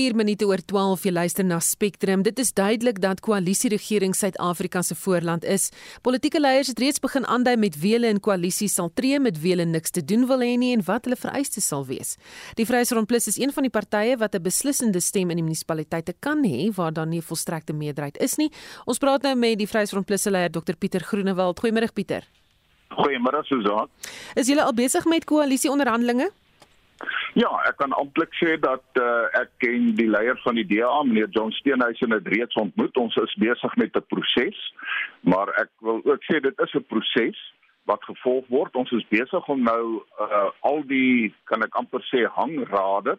[0.00, 2.22] 4 minute oor 12 jy luister na Spectrum.
[2.24, 5.68] Dit is duidelik dat koalisieregering Suid-Afrika se voorland is.
[6.06, 9.52] Politieke leiers het reeds begin aandui met wie hulle in koalisie sal tree met wie
[9.52, 12.14] hulle niks te doen wil hê nie en wat hulle vereistes sal wees.
[12.56, 16.14] Die Vryheidsfront Plus is een van die partye wat 'n beslissende stem in die munisipaliteite
[16.20, 18.50] kan hê waar daar nie 'n volstrekte meerderheid is nie.
[18.86, 21.60] Ons praat nou met die Vryheidsfront Plus se leier Dr Pieter Groenewald.
[21.60, 22.24] Goeiemôre Pieter.
[22.90, 23.88] Goeiemôre Susan.
[24.34, 26.30] Is julle al besig met koalisieonderhandelinge?
[27.38, 31.30] Ja, ek kan amptelik sê dat uh, ek ken die leier van die DA, meneer
[31.32, 32.96] John Steenhuisen het reeds ontmoet.
[33.00, 34.58] Ons is besig met 'n proses,
[35.20, 37.38] maar ek wil ook sê dit is 'n proses
[37.84, 38.76] wat gevolg word.
[38.76, 43.18] Ons is besig om nou uh, al die kan ek amper sê hangrade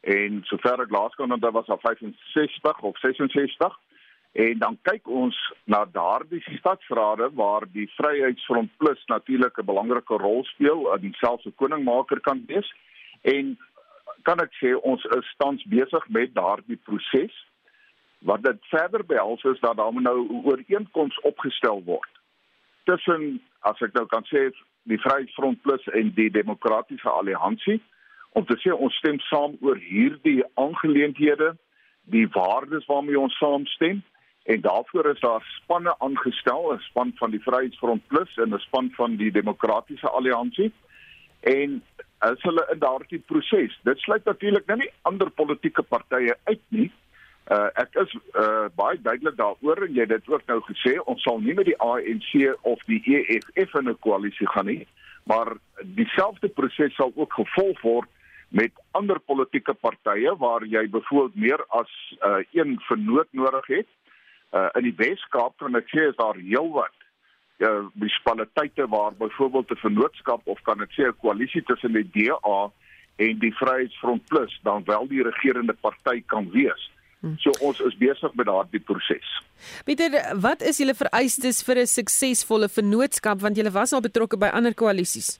[0.00, 3.78] en sover ek laas kon onthou was al 65 of 66
[4.32, 10.44] en dan kyk ons na daardie stadsrade waar die Vryheidsfront Plus natuurlik 'n belangrike rol
[10.44, 12.70] speel, uh, dieselfde koningmaker kan wees
[13.20, 13.58] en
[14.22, 17.34] kan ek sê ons is tans besig met daardie proses.
[18.20, 22.20] Wat dit verder behels is dat daar nou ooreenkoms opgestel word
[22.84, 24.48] tussen as ek nou kan sê
[24.88, 27.78] die Vryheidsfront Plus en die Demokratiese Alliansie
[28.38, 31.52] om te sê ons stem saam oor hierdie aangeleenthede
[32.10, 34.00] die waardes waarmee ons saamstem.
[34.50, 38.90] En daarvoor is daar spanne aangestel 'n span van die Vryheidsfront Plus en 'n span
[38.96, 40.72] van die Demokratiese Alliansie.
[41.40, 41.82] En
[42.20, 43.76] as hulle in daardie proses.
[43.88, 46.90] Dit sluit natuurlik nou nie ander politieke partye uit nie.
[47.50, 51.22] Uh ek is uh baie duidelik daaroor en jy het dit ook nou gesê, ons
[51.24, 52.34] sal nie met die ANC
[52.68, 54.86] of die EFF in 'n koalisie gaan nie,
[55.24, 55.56] maar
[55.96, 58.08] dieselfde proses sal ook gevolg word
[58.50, 61.90] met ander politieke partye waar jy byvoorbeeld meer as
[62.22, 63.90] uh een vernoot nodig het.
[64.52, 66.94] Uh in die Wes-Kaap kan ek sê is daar heelwat
[67.60, 72.70] uh, munisipaliteite waar byvoorbeeld 'n vennootskap of kan dit sê 'n koalisie tussen die DA
[73.16, 76.90] en die Vryheidsfront Plus dan wel die regerende party kan wees.
[77.20, 77.36] Hmm.
[77.38, 79.28] So ons is besig met daardie proses.
[79.84, 84.46] Pieter, wat is julle vereistes vir 'n suksesvolle vennootskap want julle was al betrokke by
[84.46, 85.38] ander koalisies?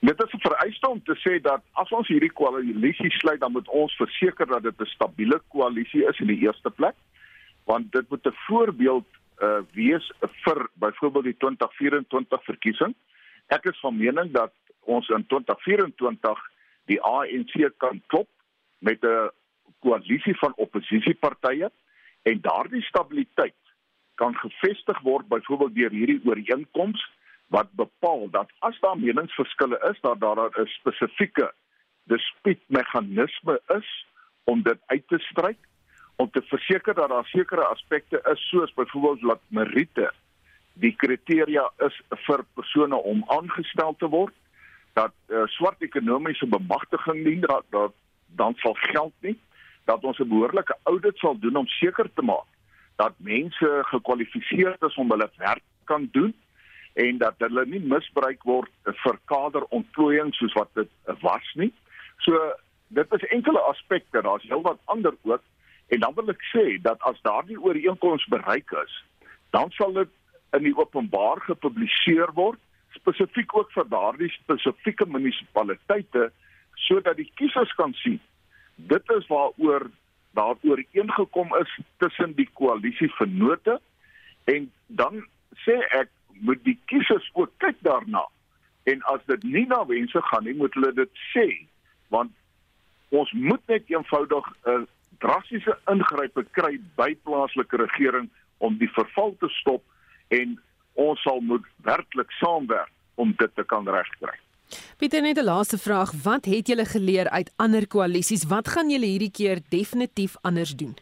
[0.00, 3.68] Dit is 'n vereiste om te sê dat as ons hierdie koalisie sluit, dan moet
[3.68, 6.94] ons verseker dat dit 'n stabiele koalisie is in die eerste plek,
[7.64, 9.06] want dit moet 'n voorbeeld
[9.42, 10.12] uh, wees
[10.44, 12.94] vir byvoorbeeld die 2024 verkiesing.
[13.46, 16.44] Ek is van mening dat ons in 2024
[16.90, 18.28] die ANC kan klop
[18.78, 19.30] met 'n
[19.80, 21.70] koalisie van oppositiepartye
[22.22, 23.60] en daardie stabiliteit
[24.14, 27.02] kan gevestig word byvoorbeeld deur hierdie ooreenkoms
[27.46, 31.52] wat bepaal dat as daar meningsverskille is dat daar 'n spesifieke
[32.04, 34.06] dispuutmeganisme is
[34.44, 35.58] om dit uit te stryk
[36.16, 40.10] om te verseker dat daar sekere aspekte is soos byvoorbeeld dat meriete
[40.72, 44.34] die kriteria is vir persone om aangestel te word
[44.94, 47.92] dat uh, swart ekonomiese bemagtiging nie dat, dat
[48.26, 49.38] dan sal geld nie
[49.84, 52.48] dat ons 'n behoorlike audit sal doen om seker te maak
[52.96, 56.34] dat mense gekwalifiseer is om hulle werk kan doen
[56.94, 58.70] en dat hulle nie misbruik word
[59.02, 60.90] vir kaderontplooiing soos wat dit
[61.22, 61.72] was nie.
[62.22, 62.38] So
[62.94, 65.42] dit is enkele aspekte, daar's heelwat ander ook
[65.92, 68.94] En dan wil ek sê dat as daardie ooreenkoms bereik is,
[69.50, 70.10] dan sal dit
[70.56, 72.60] in die openbaar gepubliseer word,
[72.94, 76.30] spesifiek ook vir daardie spesifieke munisipaliteite
[76.86, 78.20] sodat die kiesers kan sien.
[78.76, 79.88] Dit is waaroor
[80.34, 81.70] daar ooreengekom is
[82.02, 83.78] tussen die koalisie vennote
[84.50, 85.22] en dan
[85.64, 86.10] sê ek
[86.42, 88.24] moet die kiesers ook kyk daarna.
[88.90, 91.46] En as dit nie na wense gaan nie, moet hulle dit sê
[92.12, 92.34] want
[93.14, 94.82] ons moet net eenvoudig 'n uh,
[95.18, 99.82] drastiese ingrype kry by plaaslike regering om die verval te stop
[100.28, 100.58] en
[100.94, 104.34] ons sal moet werklik saamwerk om dit te kan regkry.
[104.98, 108.46] Pieter net 'n laaste vraag, wat het julle geleer uit ander koalisies?
[108.46, 110.96] Wat gaan julle hierdie keer definitief anders doen?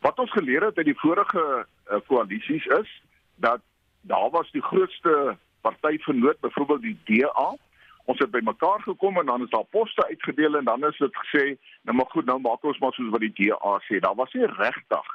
[0.00, 3.02] Wat ons geleer het uit die vorige uh, koalisies is
[3.36, 3.60] dat
[4.00, 7.56] daar was die grootste party vernoot, byvoorbeeld die DA,
[8.04, 11.44] ons het bymekaar gekom en dan is daar poste uitgedeel en dan is dit gesê
[11.82, 14.00] nou maar goed nou maak ons maar soos wat die DA sê.
[14.00, 15.12] Daar was nie regtig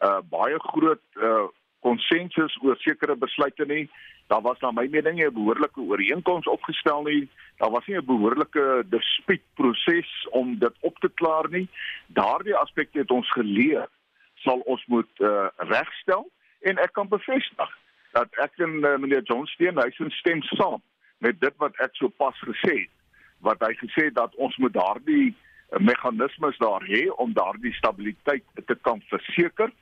[0.00, 1.48] uh, baie groot uh,
[1.84, 3.84] konsensus oor sekere besluite nie.
[4.32, 7.28] Daar was na my mening 'n behoorlike ooreenkoms opgestel nie.
[7.58, 11.68] Daar was nie 'n behoorlike dispuutproses om dit op te klaar nie.
[12.06, 13.88] Daardie aspekte het ons geleer
[14.34, 17.78] sal ons moet uh, regstel en ek kan bevestig
[18.12, 20.82] dat ek en uh, meneer John Steen hy stem saam
[21.20, 22.96] met dit wat ek sopas gesê het
[23.40, 28.76] wat hy gesê dat ons moet daardie eh, meganismes daar hê om daardie stabiliteit te
[28.84, 29.72] kan verseker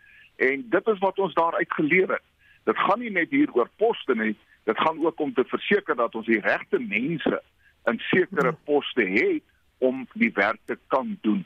[0.49, 2.26] en dit is wat ons daaruit geleer het.
[2.70, 4.37] Dit gaan nie net hier oor poste nie,
[4.70, 7.40] dit gaan ook om te verseker dat ons die regte mense
[7.90, 9.43] in sekere poste het
[9.82, 11.43] om die werk te kan doen.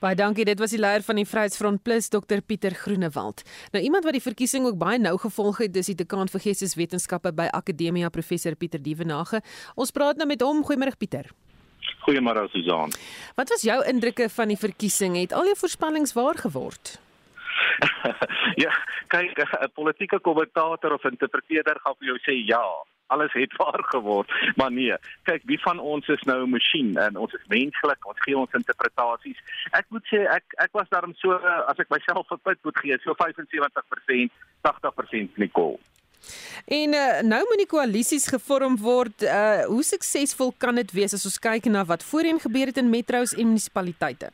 [0.00, 0.46] Baie dankie.
[0.48, 3.42] Dit was die leier van die Vryheidsfront Plus, Dr Pieter Groenewald.
[3.74, 7.34] Nou iemand wat die verkiesing ook baie nou gevolg het, dis die dekaan vir Geesteswetenskappe
[7.36, 9.42] by Akademia, professor Pieter Dievenage.
[9.76, 10.62] Ons praat nou met hom.
[10.64, 11.28] Goeiemôre Pieter.
[12.06, 12.96] Goeiemôre Susan.
[13.36, 15.20] Wat was jou indrukke van die verkiesing?
[15.20, 16.96] Het al jou voorspellings waar geword?
[18.64, 18.72] ja,
[19.12, 22.64] kyk, 'n politieke kommentator of interpreteerder gaan vir jou sê ja,
[23.14, 24.96] alles het waar geword, maar nee.
[25.28, 28.58] Kyk, wie van ons is nou 'n masjien en ons is menslik, ons gee ons
[28.60, 29.38] interpretasies.
[29.70, 31.32] Ek moet sê ek ek was daarom so
[31.72, 34.30] as ek myself punt moet gee, so 75%,
[34.62, 35.78] 80% Nicole.
[36.64, 39.24] En uh, nou moet die koalisies gevorm word.
[39.24, 42.90] Uh hoe suksesvol kan dit wees as ons kyk na wat voorheen gebeur het in
[42.90, 44.30] metro's en munisipaliteite?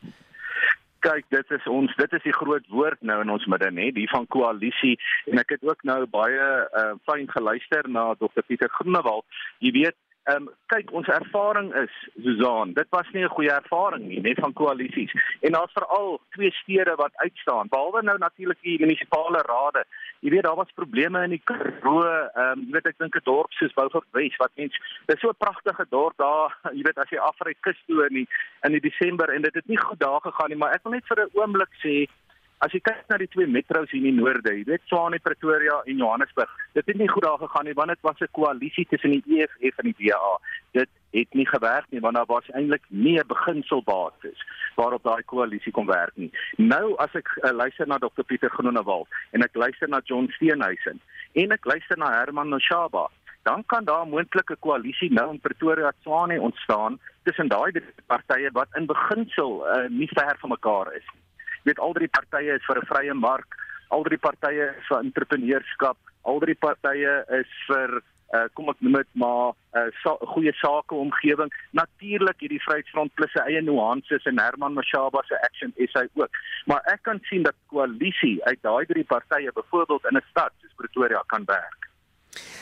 [1.05, 4.07] Kyk dit is ons dit is die groot woord nou in ons midde nê die
[4.11, 4.97] van koalisie
[5.31, 6.49] en ek het ook nou baie
[6.81, 9.25] uh, fyn geluister na Dr Pieter Groenewald
[9.59, 9.97] jy weet
[10.27, 14.39] Ehm um, kyk ons ervaring is Susan, dit was nie 'n goeie ervaring nie, net
[14.43, 15.13] van koalisies.
[15.39, 19.85] En daar's veral twee stede wat uitstaan, behalwe nou natuurlik die munisipale rade.
[20.19, 23.25] Jy weet daar was probleme in die Karoo, ehm um, jy weet ek dink 'n
[23.25, 27.09] dorp soos Beaufort Wes wat mens dis so 'n pragtige dorp daar, jy weet as
[27.09, 28.27] jy afry kus toe in die
[28.63, 31.05] in die Desember en dit het nie goed daar gegaan nie, maar ek wil net
[31.07, 32.07] vir 'n oomblik sê
[32.57, 35.75] As jy kyk na die twee metro's hier in die noorde, jy weet Tshwane, Pretoria
[35.85, 39.13] en Johannesburg, dit het nie goed daar gegaan nie want dit was 'n koalisie tussen
[39.13, 40.31] die EFF en die DA.
[40.73, 44.41] Dit het nie gewerk nie want daar was eintlik nie 'n beginselbasis
[44.75, 46.31] waarop daai koalisie kon werk nie.
[46.57, 50.99] Nou as ek uh, luister na Dr Pieter Groenewald en ek luister na John Steenhuisen
[51.33, 53.05] en ek luister na Herman Mashaba,
[53.43, 57.71] dan kan daar moontlik 'n koalisie nou in Pretoria Tshwane ontstaan tussen daai
[58.07, 61.26] partye wat in beginsel uh, nie ver van mekaar is nie
[61.63, 63.55] weet al drie partye is vir 'n vrye mark,
[63.89, 68.01] al drie partye is vir entrepreneurskap, al drie partye is vir
[68.35, 71.51] uh, kom ek noem dit maar 'n uh, sa goeie sake omgewing.
[71.71, 76.31] Natuurlik hierdie Vryheidsfront plus se eie nuances en Herman Mashaba se Action SA ook.
[76.65, 80.75] Maar ek kan sien dat koalisie uit daai drie partye byvoorbeeld in 'n stad soos
[80.75, 81.87] Pretoria kan werk.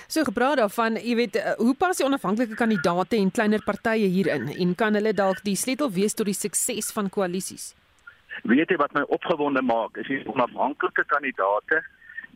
[0.07, 4.47] So gepraat daarvan, jy weet, uh, hoe pas die onafhanklike kandidaate en kleiner partye hierin
[4.47, 7.73] en kan hulle dalk die sleutel wees tot die sukses van koalisies?
[8.43, 9.97] Weet jy wat my opgewonde maak?
[9.97, 11.83] Is die onafhanklike kandidaate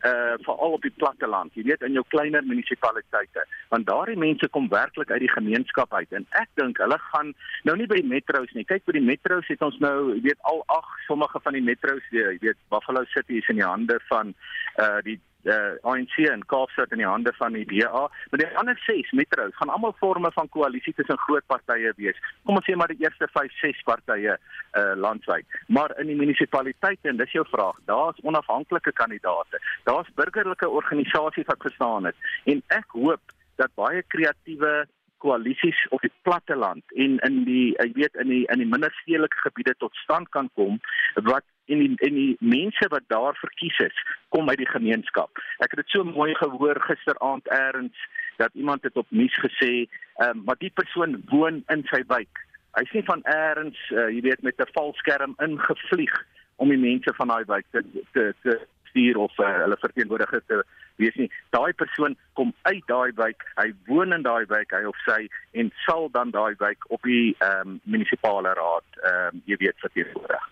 [0.04, 1.54] uh veral op die platte land.
[1.54, 6.12] Jy weet in jou kleiner munisipaliteite, want daardie mense kom werklik uit die gemeenskap uit
[6.16, 7.34] en ek dink hulle gaan
[7.68, 8.64] nou nie by die metro's nie.
[8.64, 12.06] Kyk by die metro's het ons nou, jy weet al ag sommige van die metro's,
[12.14, 14.32] jy weet Buffalo City is in die hande van
[14.80, 18.78] uh die uh, ANC en Kaapstad in die hande van die DA, maar die ander
[18.86, 22.18] 6 metro's gaan almal forme van koalisie tussen groot partye wees.
[22.44, 24.36] Kom ons sê maar die eerste 5, 6 partye
[24.78, 25.46] uh landwyd.
[25.66, 29.60] Maar in die munisipaliteite en dis jou vraag, daar's onafhanklike kandidaate.
[29.84, 34.86] Daar's burgerlike organisasies wat gestaan het en ek hoop dat baie kreatiewe
[35.20, 38.92] koalisies op die platte land en in die jy weet in die in die minder
[39.02, 40.80] stedelike gebiede tot stand kan kom
[41.28, 44.02] wat en die en die mense wat daar verkies is
[44.34, 45.42] kom uit die gemeenskap.
[45.64, 48.06] Ek het dit so mooi gehoor gisteraand eers
[48.40, 49.72] dat iemand het op nuus gesê,
[50.20, 52.44] ehm um, maar die persoon woon in sy wijk.
[52.78, 56.14] Hy's nie van eers uh, jy weet met 'n valskerm ingevlieg
[56.56, 58.60] om die mense van daai wijk te te te
[58.90, 60.62] stuur of uh, hulle verteenwoordiger te
[60.96, 61.30] wees nie.
[61.50, 65.72] Daai persoon kom uit daai wijk, hy woon in daai wijk, hy of sy en
[65.86, 70.48] sal dan daai wijk op die ehm um, munisipale raad ehm um, jy weet verteenwoordig.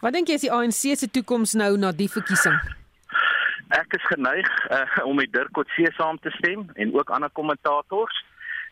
[0.00, 2.56] Wat dink jy is die ANC se toekoms nou na die verkiesing?
[3.74, 8.24] Ek is geneig uh, om met Dirk Coetzee saam te stem en ook ander kommentators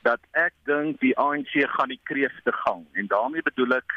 [0.07, 3.97] dat ek dink die ANC gaan die kreefte gang en daarmee bedoel ek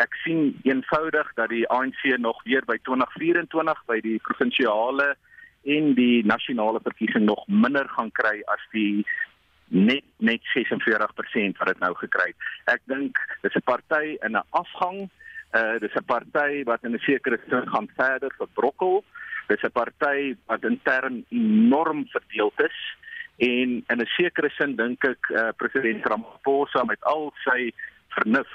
[0.00, 5.10] ek sien eenvoudig dat die ANC nog weer by 2024 by die provinsiale
[5.68, 9.04] en die nasionale verkiesing nog minder gaan kry as die
[9.68, 12.48] net net 46% wat dit nou gekry het.
[12.74, 15.10] Ek dink dis 'n party in 'n afgang
[15.52, 19.04] Uh dis 'n party wat in 'n sekere sin gaan verder verbrokkel.
[19.48, 22.78] Dis 'n party wat intern enorm verdeeld is
[23.38, 27.72] en in 'n sekere sin dink ek uh president Ramaphosa met al sy
[28.08, 28.50] vernuf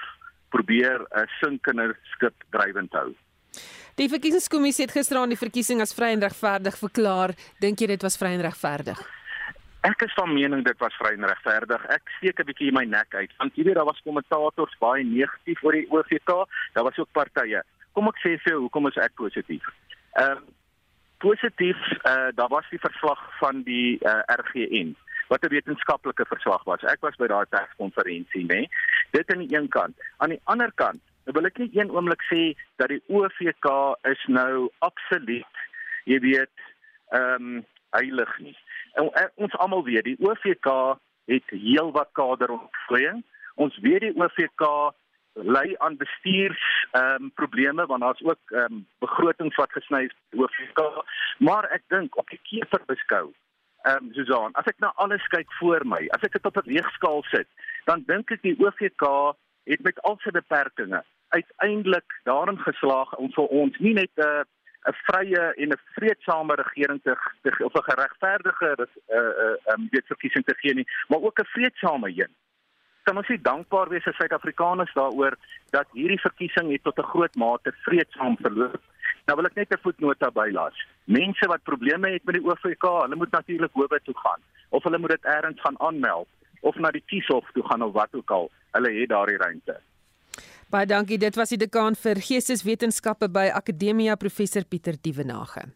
[0.50, 3.16] probeer 'n sinkende skip drywend hou.
[3.96, 7.36] Die verkiesingskommissie het gister aan die verkiesing as vry en regverdig verklaar.
[7.60, 9.00] Dink jy dit was vry en regverdig?
[9.86, 11.84] Ek is van mening dit was vry en regverdig.
[11.94, 13.32] Ek steek 'n bietjie my nek uit.
[13.38, 16.32] Want weet daar was kommentators baie negatief oor die OVK.
[16.74, 17.62] Daar was ook partye.
[17.94, 19.66] Kom ek sê vir jou hoekom is ek positief?
[20.14, 20.42] Ehm uh,
[21.20, 24.96] positief, eh uh, daar was die verslag van die uh, eh, RGN
[25.28, 26.84] wat 'n wetenskaplike verslag was.
[26.84, 28.56] Ek was by daai perskonferensie, né?
[28.56, 28.70] Nee?
[29.12, 29.96] Dit aan die een kant.
[30.18, 34.70] Aan die ander kant, wil ek net een oomblik sê dat die OVK is nou
[34.80, 35.56] absoluut,
[36.06, 36.58] jy weet,
[37.10, 37.66] ehm um,
[37.96, 38.58] heilig nie.
[39.00, 40.70] En, en ons almal weet die OVK
[41.32, 43.24] het heelwat kaderontplooiing.
[43.56, 44.94] Ons weet die OVK
[45.36, 50.16] lei aan bestuurs ehm um, probleme want daar's ook ehm um, begrotings wat gesny is
[50.32, 51.04] FK
[51.38, 53.34] maar ek dink op die keer beskou
[53.84, 56.72] ehm um, Susan as ek na alles kyk voor my as ek dit op 'n
[56.72, 57.48] weegskaal sit
[57.86, 63.48] dan dink ek die OVK het met al sy beperkings uiteindelik daarin geslaag om vir
[63.48, 64.44] ons nie net 'n uh,
[64.90, 70.46] 'n vrye en 'n vredesame regering te, te of 'n geregverdige uh uh um wetverkiesing
[70.46, 72.34] te gee nie, maar ook 'n vredesame een.
[73.04, 75.36] Kan ons nie dankbaar wees as Suid-Afrikaners daaroor
[75.70, 78.82] dat hierdie verkiesing het tot 'n groot mate vredesaam verloop?
[79.26, 80.76] Nou wil ek net 'n voetnota bylaat.
[81.04, 84.98] Mense wat probleme het met die OVK, hulle moet natuurlik howe toe gaan of hulle
[84.98, 86.28] moet dit eers gaan aanmeld
[86.62, 88.52] of na die kieshof toe gaan of wat ook al.
[88.72, 89.82] Hulle het daardie ruimte.
[90.74, 91.20] Baie dankie.
[91.22, 95.68] Dit was die dekaan vir Geesteswetenskappe by Akademia Professor Pieter Dievenage.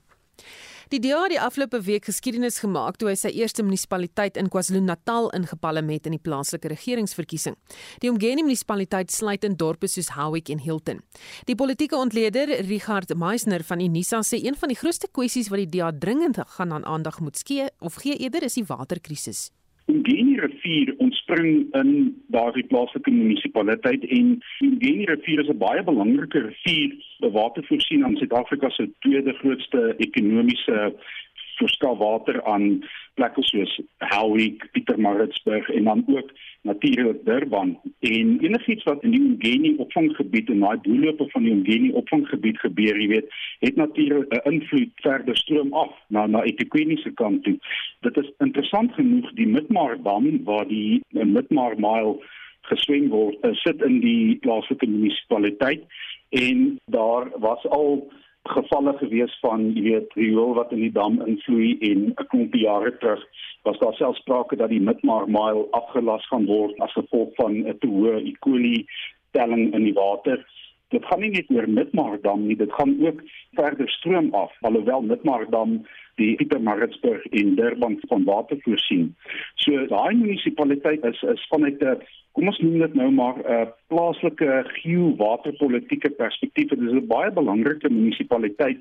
[0.90, 5.30] Die DA het die afgelope week geskiedenis gemaak toe hy sy eerste munisipaliteit in KwaZulu-Natal
[5.38, 7.54] ingepalem het in die plaaslike regeringsverkiesing.
[8.02, 11.04] Die omgewing munisipaliteit sluit in dorpe soos Howick en Hilton.
[11.46, 15.78] Die politieke ontleder, Richard Meisner van Unisa sê een van die grootste kwessies wat die
[15.78, 19.52] DA dringend gaan aan aandag moet skee of gee eerder is die waterkrisis.
[19.90, 21.94] Die rivier ontspring in
[22.28, 24.36] daardie plaaslike munisipaliteit en
[24.84, 26.92] die rivier is 'n baie belangrike rivier
[27.22, 30.94] vir watervoorsiening aan Suid-Afrika se tweede grootste ekonomiese
[31.58, 36.30] verskaf water aan plekke soos Howick, Pietermaritzburg en dan ook
[36.62, 37.80] natuurlik Durban.
[38.00, 43.00] En enigiets wat in die Umgeni opvanggebied en daai doellope van die Umgeni opvanggebied gebeur,
[43.02, 47.58] jy weet, het natuurlik 'n invloed verder stroom af na na eThekwini se kant toe.
[48.02, 52.18] Dit is interessant genoeg die Midmar dam waar die Midmar mile
[52.62, 55.84] geswem word, sit in die plaaslike munisipaliteit
[56.30, 58.12] en daar was al
[58.50, 62.92] gevalle gewees van jy weet riool wat in die dam invloei en 'n klompie jare
[62.98, 63.24] terug
[63.64, 67.78] was daar selfs sprake dat die Midmar Mile afgelas gaan word as gevolg van 'n
[67.80, 68.34] te hoë E.
[68.40, 68.86] coli
[69.32, 70.46] telling in die water.
[70.90, 73.22] Dit gaan nie net oor Midmar Dam nie, dit gaan ook
[73.58, 75.82] verder stroom af alhoewel Midmar Dam
[76.20, 79.12] die Pietermaritzburg en Durban van water voorsien.
[79.56, 83.68] So daai munisipaliteit is is vanuit 'n kom ons noem dit nou maar 'n uh,
[83.88, 84.50] plaaslike
[84.82, 86.70] geowaterpolitiese perspektief.
[86.70, 88.80] Dit is 'n baie belangrike munisipaliteit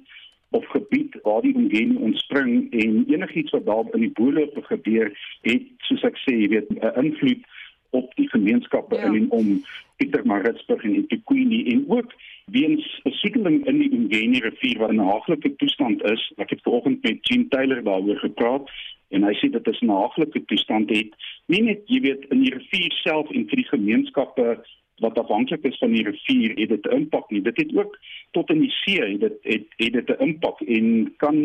[0.50, 5.12] of gebied waar die omgewing ontspring en enigiets wat daar in die boelope gebeur
[5.42, 7.44] het soos ek sê jy weet 'n invloed
[7.90, 9.12] op die gemeenskappe ja.
[9.12, 9.64] in om
[9.96, 12.14] Pietermaritzburg en eThekwini en ook
[12.44, 16.32] weens besoedeling in die Umgeni rivier wat in 'n haaglike toestand is.
[16.36, 18.70] Ek het vanoggend met Jean Taylor daaroor gepraat
[19.08, 21.14] en hy sê dit is 'n haaglike toestand het
[21.46, 24.58] nie net jy weet in die rivier self en vir die gemeenskappe
[24.98, 27.42] wat afhanklik is van die rivier het dit 'n impak nie.
[27.42, 27.98] Dit het ook
[28.30, 31.36] tot in die see het dit het het dit 'n impak en kan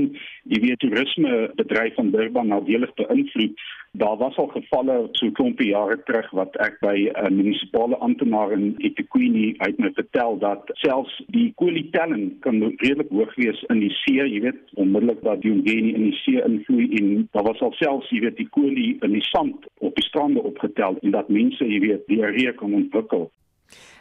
[0.43, 3.59] jy weet toerisme bedryf van Durban nadelig beïnvloed.
[3.91, 8.51] Daar was al gevalle so klompie jare terug wat ek by 'n uh, munisipale amptenaar
[8.51, 13.93] in eThekwini uit my vertel dat selfs die kwaliteiten kan redelik hoog wees in die
[14.01, 17.73] see jy weet onmiddellik dat die omgewing in die see invloei en daar was al
[17.77, 21.65] selfs jy weet die kolie in die sand op die strande opgetel en dat mense
[21.65, 23.29] jy weet diarree kan ontwikkel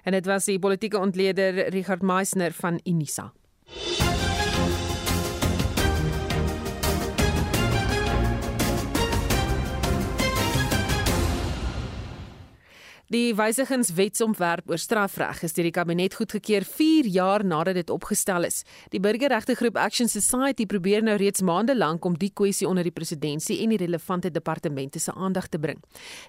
[0.03, 3.33] En dit was die politieke ontleder Richard Meisner van Unisa.
[13.13, 18.63] Die wysigingswetsontwerp oor strafreg is deur die kabinet goedgekeur 4 jaar nadat dit opgestel is.
[18.95, 23.61] Die burgerregtegroep Action Society probeer nou reeds maande lank om die kwessie onder die presidentskap
[23.61, 25.83] en die relevante departemente se aandag te bring.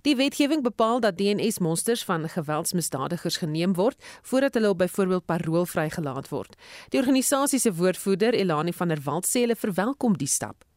[0.03, 3.95] Die wetgewing bepaal dat DNS-monsters van geweldsmisdadigers geneem word
[4.27, 6.59] voordat hulle op byvoorbeeld parol vrygelaat word.
[6.91, 10.67] Die organisasie se woordvoerder Elani van der Walt sê hulle verwelkom die stap.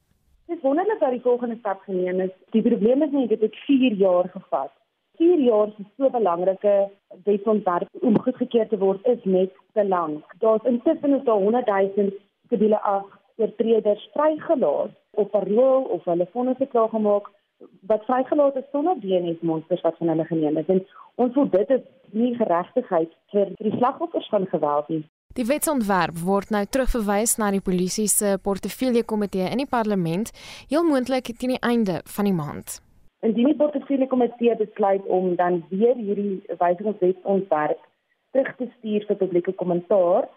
[0.46, 2.34] Dit wonderlik dat die volgende stap geneem is.
[2.54, 4.70] Die probleem is nie dit het 4 jaar gevat
[5.16, 6.75] 4 jaar is so belangrike
[7.25, 10.25] wetsontwerp om goedgekeur te word is net te lank.
[10.44, 12.11] Daar's intussen is daar 100 000
[12.49, 12.80] siviele
[13.37, 17.30] oortreders vrygelaat op parol of hulle vonnisse klaar gemaak
[17.90, 20.66] wat vrygelaat is sonder DNS monsters wat van hulle geneem is.
[20.66, 25.04] En ons voel dit is nie geregtigheid vir die slagoffers van geweld nie.
[25.37, 30.32] Die wetsontwerp word nou terugverwys na die polisie se portefeulje komitee in die parlement,
[30.70, 32.80] heel moontlik teen die einde van die maand.
[33.26, 37.80] Indien die portefeulje komitee besluit om dan weer hierdie wysigingswetsontwerp
[38.30, 40.28] terug te stuur vir publieke kommentaar,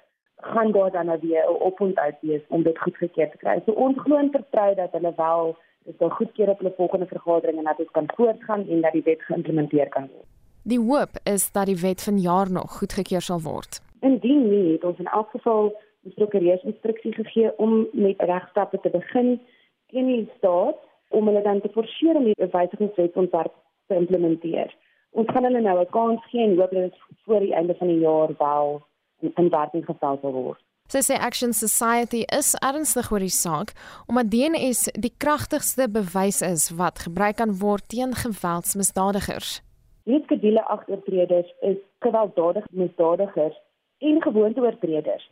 [0.53, 3.61] gaan daar dan nou weer 'n oponthoud wees om dit goedgekeur te kry.
[3.65, 7.57] So ons glo en vertrou dat hulle wel dit sal goedkeur op hulle volgende vergadering
[7.57, 10.27] en dat dit kan voortgaan en dat die wet geïmplementeer kan word.
[10.63, 13.81] Die hoop is dat die wet vanjaar nog goedgekeur sal word.
[13.99, 18.89] Indien nie, het ons in elk geval die prokureurs instruksie gegee om met regstappe te
[18.89, 19.41] begin
[19.87, 23.53] teen die staat om hulle dan te forceer om die wysigingswetsontwerp
[23.87, 24.73] te implementeer.
[25.17, 27.87] Ons gaan hulle nou 'n kans gee en hoop dat dit voor die einde van
[27.87, 28.81] die jaar wel
[29.21, 30.61] in, in werking gestel sal word.
[30.89, 33.73] Sy sê Action Society is ernstig oor die saak
[34.07, 39.61] omdat DNS die kragtigste bewys is wat gebruik kan word teen geweldsmisdadigers.
[40.09, 43.57] Die skedule agtertreders is gewelddadige misdadigers
[43.99, 45.29] en gewoonteoortreders.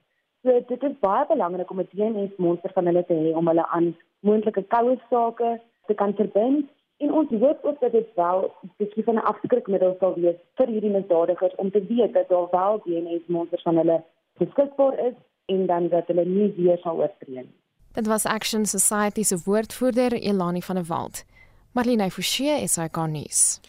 [0.47, 3.65] So dit is baie belangrik om 'n DNS monster van hulle te hê om hulle
[3.67, 3.87] aan
[4.19, 5.49] moontlike koue sake
[5.87, 6.69] te kan verbind
[7.03, 10.67] en ons hoop ook dat dit wel 'n bietjie van 'n afskrikmiddel sal wees vir
[10.67, 14.03] hierdie misdadigers om te weet dat daar wel DNS monsters van hulle
[14.39, 17.55] beskikbaar is en dan dat hulle nie weer sal oortree nie.
[17.93, 21.25] Dit was Action Society se woordvoerder Elani van der Walt.
[21.71, 23.59] Marlene Forsie is hy gaan nuus.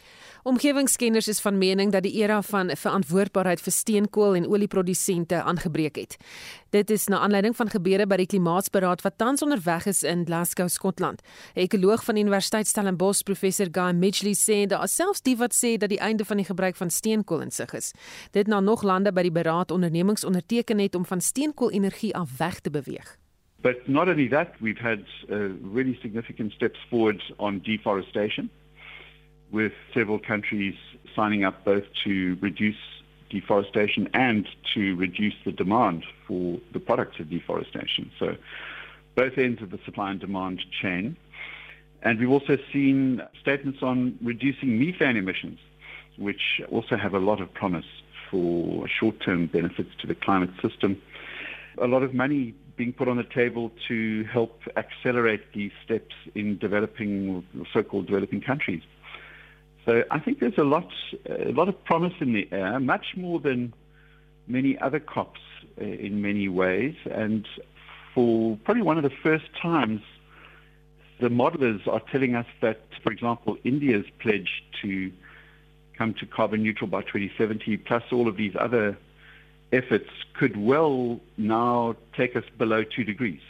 [0.48, 6.14] Omgewingskenners is van mening dat die era van verantwoordbaarheid vir steenkool en olieprodusente aangebreek het.
[6.72, 10.70] Dit is na aanleiding van gebeure by die klimaatsberaad wat tans onderweg is in Glasgow,
[10.72, 11.20] Skotland.
[11.54, 15.88] 'n Ekoloog van Universiteit Stellenbosch, professor Guy Midgley sê dat selfs die wat sê dat
[15.88, 17.92] die einde van die gebruik van steenkool insig is,
[18.30, 22.60] dit na nog lande by die beraad ondernemings onderteken het om van steenkoolenergie af weg
[22.60, 23.18] te beweeg.
[23.60, 28.50] But not only that, we've had uh, really significant steps forward on deforestation.
[29.50, 30.74] With several countries
[31.14, 32.76] signing up both to reduce
[33.30, 38.10] deforestation and to reduce the demand for the products of deforestation.
[38.18, 38.36] So
[39.14, 41.16] both ends of the supply and demand chain.
[42.02, 45.58] And we've also seen statements on reducing methane emissions,
[46.16, 47.86] which also have a lot of promise
[48.30, 51.00] for short-term benefits to the climate system.
[51.78, 56.56] A lot of money being put on the table to help accelerate these steps in
[56.58, 58.82] developing, so-called developing countries.
[59.88, 60.92] So I think there's a lot,
[61.30, 63.72] a lot of promise in the air, much more than
[64.46, 65.40] many other COPs
[65.80, 66.94] uh, in many ways.
[67.10, 67.48] And
[68.14, 70.02] for probably one of the first times,
[71.20, 75.10] the modelers are telling us that, for example, India's pledge to
[75.96, 78.98] come to carbon neutral by 2070, plus all of these other
[79.72, 83.40] efforts, could well now take us below two degrees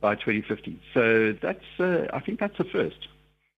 [0.00, 0.80] by 2050.
[0.94, 3.08] So that's, uh, I think that's a first.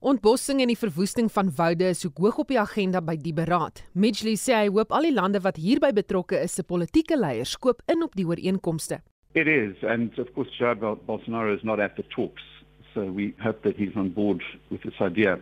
[0.06, 3.80] Ontbossing en die verwoesting van woude is ook hoog op die agenda by die beraad.
[3.98, 7.82] Midgley sê hy hoop al die lande wat hierby betrokke is se politieke leiers koop
[7.90, 9.00] in op die ooreenkomste.
[9.34, 12.46] It is and of course Jair Bolsonaro is not at the talks.
[12.94, 15.40] So we hope that he's on board with this idea.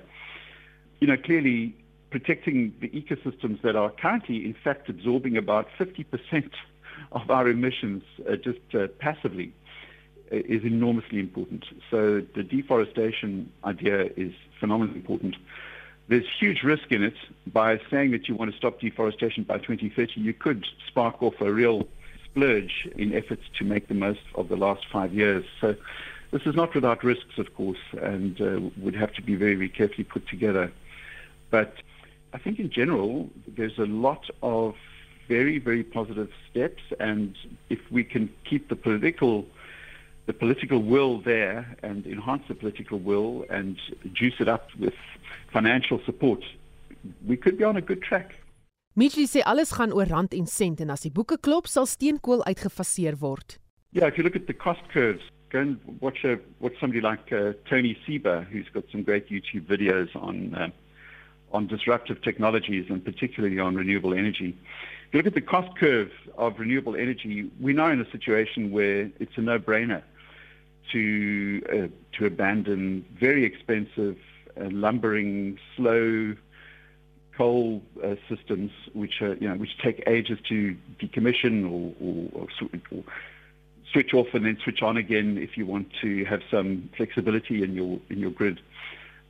[1.01, 1.77] You know, clearly
[2.09, 6.09] protecting the ecosystems that are currently in fact absorbing about 50%
[7.13, 9.53] of our emissions uh, just uh, passively
[10.31, 11.65] is enormously important.
[11.91, 15.37] So the deforestation idea is phenomenally important.
[16.09, 17.15] There's huge risk in it.
[17.47, 21.53] By saying that you want to stop deforestation by 2030, you could spark off a
[21.53, 21.89] real
[22.25, 25.45] splurge in efforts to make the most of the last five years.
[25.61, 25.77] So
[26.31, 29.69] this is not without risks, of course, and uh, would have to be very, very
[29.69, 30.73] carefully put together.
[31.51, 31.75] But
[32.33, 34.75] I think in general, there's a lot of
[35.29, 37.37] very, very positive steps, and
[37.71, 39.47] if we can keep the political
[40.27, 43.77] the political will there and enhance the political will and
[44.13, 44.95] juice it up with
[45.53, 46.43] financial support,
[47.27, 48.35] we could be on a good track.
[48.97, 52.45] Mitchell sê alles gaan oor rand en sent en as die boeke klop sal steenkool
[52.47, 53.59] uitgefaseer word.
[53.91, 57.33] Yeah, if you look at the cost curves, go and watch a watch somebody like
[57.33, 60.71] uh, Tony Sieber who's got some great YouTube videos on uh,
[61.51, 64.57] on disruptive technologies and particularly on renewable energy.
[65.09, 68.71] If you look at the cost curve of renewable energy, we're now in a situation
[68.71, 70.03] where it's a no-brainer
[70.93, 74.17] to uh, to abandon very expensive
[74.61, 76.35] uh, lumbering, slow
[77.37, 82.69] coal uh, systems, which are you know which take ages to decommission or, or, or,
[82.91, 83.05] or,
[83.93, 87.75] switch off and then switch on again if you want to have some flexibility in
[87.75, 88.61] your in your grid.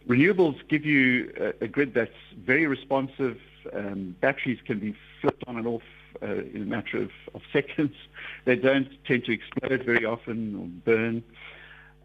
[0.09, 3.39] Renewables give you a, a grid that's very responsive.
[3.73, 5.83] Um, batteries can be flipped on and off
[6.23, 7.95] uh, in a matter of, of seconds.
[8.45, 11.23] They don't tend to explode very often or burn.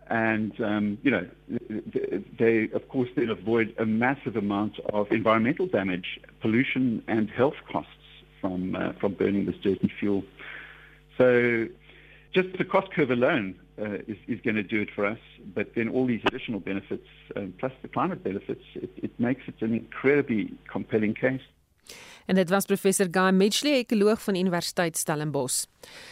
[0.10, 1.28] And, um, you know,
[2.38, 7.92] they, of course, then avoid a massive amount of environmental damage, pollution, and health costs
[8.42, 10.24] from, uh, from burning this dirty fuel.
[11.18, 11.68] So
[12.34, 15.20] just the cost curve alone uh, is, is going to do it for us.
[15.54, 19.56] But then all these additional benefits, um, plus the climate benefits, it, it makes it
[19.62, 21.42] an incredibly compelling case.
[22.30, 25.64] En dit was professor Guy Mitchley, ekoloog van Universiteit Stellenbosch.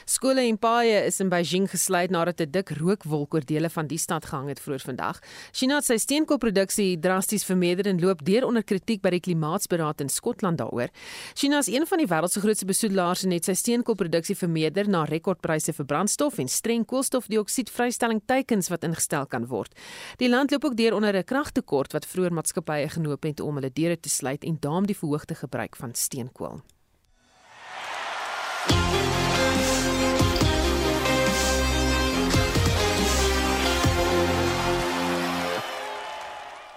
[0.07, 3.97] Skole en paaie is in Beijing gesluit nadat 'n dik rookwolk oor dele van die
[3.97, 5.19] stad gehang het vroeër vandag.
[5.51, 10.09] China het sy steenkoolproduksie drasties vermeerder en loop deur onder kritiek by die Klimaatsberaad in
[10.09, 10.89] Skotland daaroor.
[11.33, 15.03] China is een van die wêreld se grootste besoedelaars en het sy steenkoolproduksie vermeerder na
[15.03, 19.73] rekordpryse vir brandstof en streng koolstofdioksiedvrystelling teikens wat ingestel kan word.
[20.17, 23.71] Die land loop ook deur onder 'n kragtekort wat vroeër maatskappye genoop het om hulle
[23.73, 26.59] deure te sluit en daarom die verhoogde gebruik van steenkool.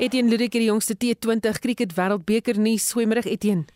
[0.01, 2.87] Etienne Ludik die jongste T20 cricket wêreldbeker nuus.
[2.97, 3.67] Goeiemôre Etienne.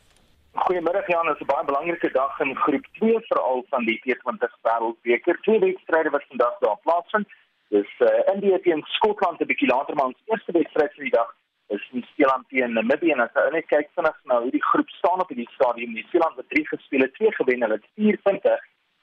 [0.64, 4.55] Goeiemôre Jan, dit is 'n baie belangrike dag in groep 2 veral van die T20
[4.64, 5.37] wêreldbeker.
[5.43, 7.29] Twee wedstryde wat vandag daar plaasvind.
[7.69, 11.31] Dis uh, India teen Skotland 'n bietjie later maar ons eerste wedstryd van die dag
[11.68, 14.90] is New Zealand teen Namibië en as jy net kyk vinnig nou hoe die groep
[14.98, 15.92] staan op hierdie stadium.
[15.92, 18.55] New Zealand het 3 gespeel, 2 gewen, hulle het 4 punte.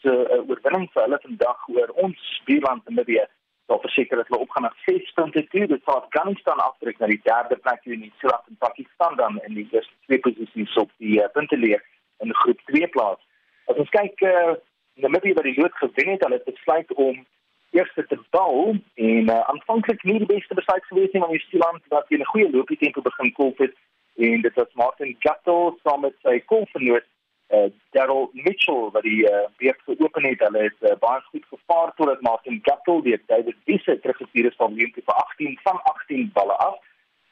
[0.01, 3.25] So 'n uh, oorwinning vir hulle vandag oor ons buurland Namibië
[3.67, 5.67] sal verseker dat hulle opgaan na 6 punte toe.
[5.67, 9.67] Dit sal Afghanistan afdruk na die derde plek die Suid en Pakistan dan in die
[9.71, 11.83] eerste twee posisies op die uh, punteleer
[12.19, 13.21] in groep 2 plaas.
[13.65, 14.53] As ons kyk uh,
[14.95, 17.25] Namibië wat die lood gewen het, hulle het besluit om
[17.71, 21.87] eerste te bou en uh, aanvanklik nie die beste besluit gewees nie want die Suid
[21.93, 23.75] wat in 'n goeie loopie tempo begin kolf het
[24.17, 27.07] en dit was Martin Gatto saam met sy kolfgenoot
[27.51, 30.39] uh, Daryl Mitchell wat die uh, beurt geopen het.
[30.39, 34.73] Hulle het uh, baie goed gevaar totdat Martin Gatto weer David Wisse teruggestuur is van
[34.73, 36.79] Wimpie vir 18 van 18 balle af.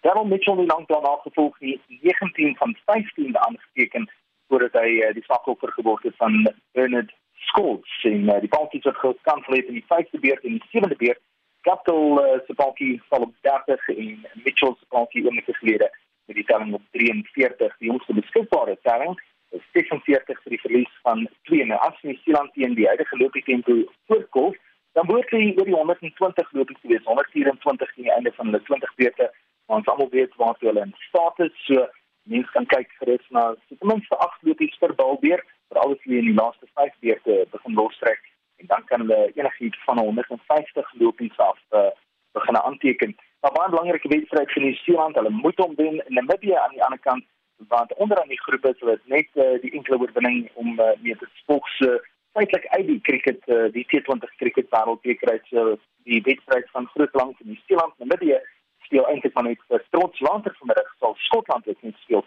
[0.02, 4.12] Daryl Mitchell het lank daarna gevolg die 19 van 15 aangeteken
[4.48, 7.12] voordat hy uh, die slagoffer geword het van Bernard
[7.50, 10.98] Scholes en uh, die balkies wat gekantel het in die vyfde beurt en die sewende
[11.02, 11.22] beurt.
[11.68, 14.14] Gatto uh, se balkie val op 30 en
[14.46, 15.90] Mitchell se balkie oomlikke gelede
[16.30, 19.18] met die telling op 43 die jongste beskikbare telling
[19.58, 23.44] is 46 vir die verlies van 2 nou as New Zealand teen die huidige loopie
[23.44, 23.76] tempo
[24.08, 24.56] voorkom
[24.98, 28.96] dan moet hy oor die 120 lopies wees 124 teen die einde van hulle 20
[29.02, 29.32] beurte
[29.70, 31.56] ons almal weet waar hulle in staat is.
[31.68, 31.86] So
[32.30, 35.44] mense kan kyk gerus na ten minste 8 lopies per balbeer
[35.88, 38.22] vir wie in die laaste 5 beurte begin lostrek
[38.60, 41.90] en dan kan hulle enigiets van 150 lopies af uh,
[42.32, 43.16] begin aanteken.
[43.42, 47.00] Maar baie belangrike wedstryd vir New Zealand hulle moet hom wen Namibië aan die ander
[47.00, 47.26] kant
[47.68, 51.28] want onderaan die groep is dit net uh, die enkele oorwinning om uh, mee te
[51.42, 52.00] spog se uh,
[52.32, 55.76] feitelik uit die cricket uh, die T20 cricket wêreldbeker uit so
[56.08, 58.40] die wedstryd van groot New Zealand en Namibië
[58.88, 62.24] speel eintlik maar net vir trots later vanmiddag sal Skotland ook net speel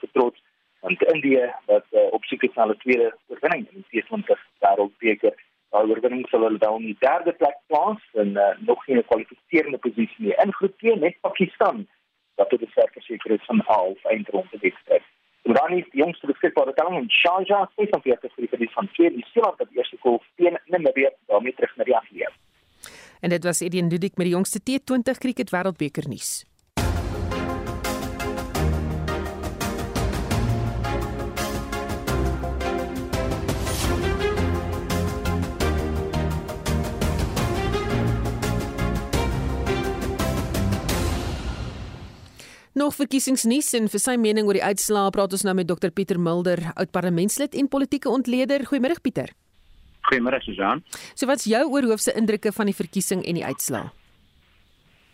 [1.01, 5.35] en India wat uh, op soek is na 'n tweede oorwinning in die T20 wêreldbeker
[5.73, 10.25] Daar oorwinning sal hulle dan die derde plek plaas en uh, nog geen kwalifiserende posisie
[10.25, 10.35] nie.
[10.45, 11.87] In groep 2 met Pakistan
[12.35, 15.07] wat tot die verseker is van half eindronde wedstryd.
[15.43, 19.59] Dan is die jongste beskikbare telling in Sharjah 46 vir die van 2 die Seeland
[19.59, 22.33] wat eerste golf teen Namibië daarmee terug na die afleer.
[23.21, 26.45] En dit was Edien Ludik met die jongste T20 cricket wêreldbeker nuus.
[42.83, 46.19] Nog verkiesingsnuus en vir sy mening oor die uitslae praat ons nou met Dr Pieter
[46.19, 48.65] Mulder, oud parlementslid en politieke ontleder.
[48.67, 49.31] Goeiemôre Pieter.
[50.09, 50.83] Goeiemôre Susan.
[51.15, 53.93] So wat's jou oorhoofse indrukke van die verkiesing en die uitslae?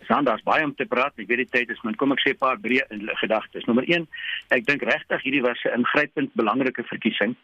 [0.00, 1.12] Susan, daar's baie om te praat.
[1.20, 1.98] Ek weet die tyd is min.
[2.00, 2.88] Kom ek sê 'n paar breë
[3.20, 3.68] gedagtes.
[3.68, 4.08] Nommer 1,
[4.48, 7.36] ek dink regtig hierdie was 'n ingrypend belangrike verkiesing.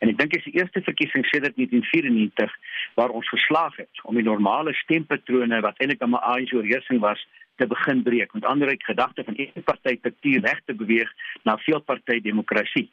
[0.00, 2.52] En ek dink dit is die eerste verkiesing sedert 1994
[2.96, 7.20] waar ons geslaag het om die normale stempatrone wat eintlik 'n ANC oorheersing was
[7.60, 8.32] te begin breek.
[8.32, 12.88] Met ander woorde, gedagte van een party tektuur reg te beweeg na veelparty demokrasie.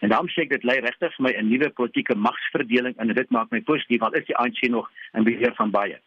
[0.00, 3.30] En daarom sê ek dit lei regtig vir my 'n nuwe politieke magsverdeling en dit
[3.30, 5.98] maak my positief want is die ANC nog in beheer van baie.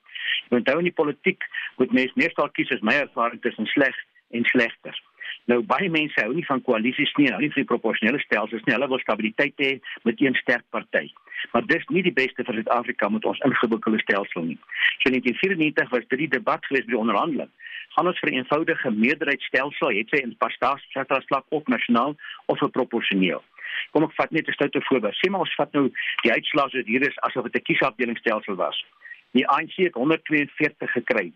[0.49, 1.43] Want nou in die politiek
[1.78, 3.95] moet mens meestal kies as my ervaring tussen sleg
[4.32, 5.01] en slegter.
[5.45, 8.73] Nou baie mense hou nie van koalisies nie, hou nie van die proporsionele stelsels nie.
[8.73, 11.11] Hulle wil stabiliteit hê met een sterk party.
[11.51, 14.59] Maar dis nie die beste vir Suid-Afrika met ons ingewikkelde stelsel nie.
[15.03, 17.51] So in 1994 was dit die debat geweest by die onderhandeling
[17.95, 23.43] gaan ons vir 'n eenvoudige meerderheidsstelsel, het sy in pastasiestraatslag op nasionaal of vir proporsioneel.
[23.91, 25.15] Kom ek vat net 'n stoute voorbeeld.
[25.15, 25.91] Sê maar ons vat nou
[26.23, 28.85] die uitslae so hier is asof dit 'n kiesafdelingsstelsel was.
[29.31, 31.31] Die ANC het 142 gekry.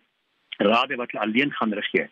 [0.58, 2.10] Rade wat alleen gaan regeer.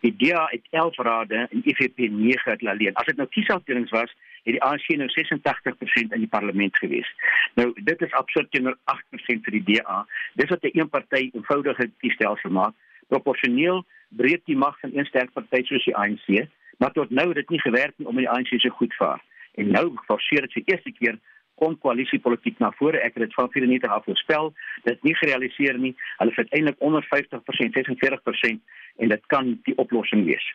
[0.00, 2.94] Die DA het 11 rade en IFP 9 het alleen.
[2.94, 4.12] As dit nou kiesafdelings was,
[4.44, 7.08] het die ANC nou 86% in die parlement gewees.
[7.54, 10.06] Nou dit is absurd teenoor 8% vir die DA.
[10.34, 12.74] Dis wat 'n een party eenvoudige kiesstelsel maak
[13.08, 16.46] proporsioneel breek die mag van een sterk party soos die ANC,
[16.78, 19.22] maar tot nou het dit nie gewerk nie om die ANC se goed vaar.
[19.56, 21.18] en nou forceer dit vir eerste keer
[21.60, 23.00] kom koalisiepolitiek na vore.
[23.00, 24.52] Ek het dit van 94 af voorspel.
[24.84, 25.94] Dit nie gerealiseer nie.
[26.20, 28.60] Hulle is uiteindelik onder 50%, 46%
[28.96, 30.46] en dit kan die oplossing wees.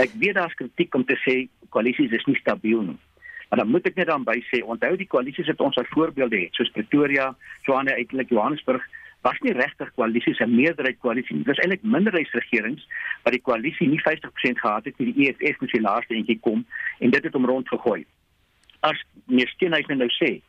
[0.00, 1.36] Ek weet daar's kritiek om te sê
[1.74, 2.98] koalisies is nie stabiel nie.
[3.50, 6.38] Maar dan moet ek net dan by sê, onthou die koalisies wat ons as voorbeelde
[6.40, 7.34] het, soos Pretoria,
[7.66, 8.86] Johannesburg, uiteindelik Johannesburg,
[9.22, 11.44] was nie regtig koalisies en meerderheid koalisie nie.
[11.44, 12.86] Dit was eintlik minderheidsregerings
[13.26, 15.12] wat die koalisie nie 50% gehad het nie.
[15.12, 16.64] Die EFF moes die laaste eentjie kom
[16.98, 18.02] en dit het hom rondgegooi
[18.82, 20.40] as meneer Steenhuisen nou, nou sê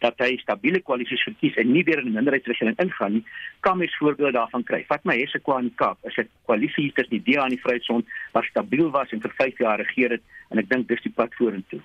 [0.00, 3.24] dat hy stabiele koalisies verkies en nie weer in 'n minderheidsregering ingaan nie,
[3.60, 4.84] kan mens voorbeelde daarvan kry.
[4.88, 8.44] Vat my Hessequa in Kaap, is 'n koalisie tussen die DA en die Vryheidsfront wat
[8.44, 11.80] stabiel was en vir 5 jaar regeer het en ek dink dis die pad vorentoe.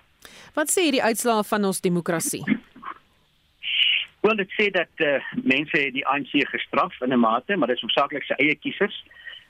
[0.53, 2.43] Wat sê hierdie uitslae van ons demokrasie?
[4.21, 7.81] Wel dit sê dat uh, mense die ANC gestraf in 'n mate, maar dit is
[7.81, 9.03] hoofsaaklik sy eie kiesers.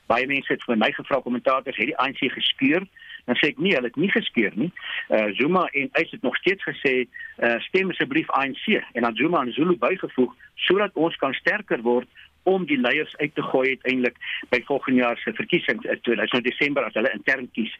[0.06, 2.86] Baie mense het vir my gevra kommentators het die ANC geskeur
[3.26, 4.70] dan sê ek nee, hulle het nie geskeur nie.
[5.10, 6.94] Uh Zuma en hy het nog steeds gesê
[7.42, 10.34] uh stem asseblief ANC en dan Zuma en Zulu bygevoeg
[10.66, 12.08] sodat ons kan sterker word
[12.46, 14.18] om die leiers uit te gooi uiteindelik
[14.54, 17.72] by volgende jaar se verkiesings in 2000 Desember as hulle intern kies.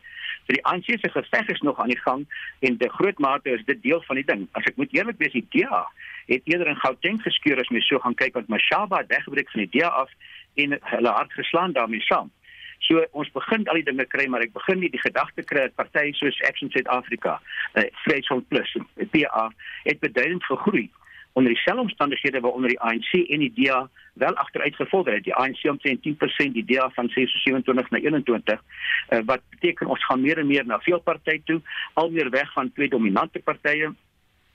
[0.47, 2.27] So die ANC se geveg is nog aan die gang
[2.67, 4.49] en de groot mate is dit deel van die ding.
[4.59, 5.85] As ek moet eerlik wees, die DA
[6.27, 9.63] het eerder in Gauteng geskeur as mens so gaan kyk want Mashaba het weggebreek van
[9.63, 10.11] die DA af
[10.59, 12.33] en hulle hart geslaan daarmee saam.
[12.79, 15.75] So ons begin al die dinge kry, maar ek begin nie die gedagte kry dat
[15.75, 17.41] partye soos Action South Africa,
[17.75, 19.51] eh uh, Freedom Plus, die PA
[19.85, 20.89] het beduidend gegroei
[21.37, 25.25] onder dieselfde omstandighede waaronder die ANC en die DA wel agteruit gevolg het.
[25.25, 28.63] Die ANC omtrent 10%, die DA van 27 na 21,
[29.11, 31.61] uh, wat beteken ons gaan meer en meer na veel partye toe,
[31.93, 33.93] al meer weg van twee dominante partye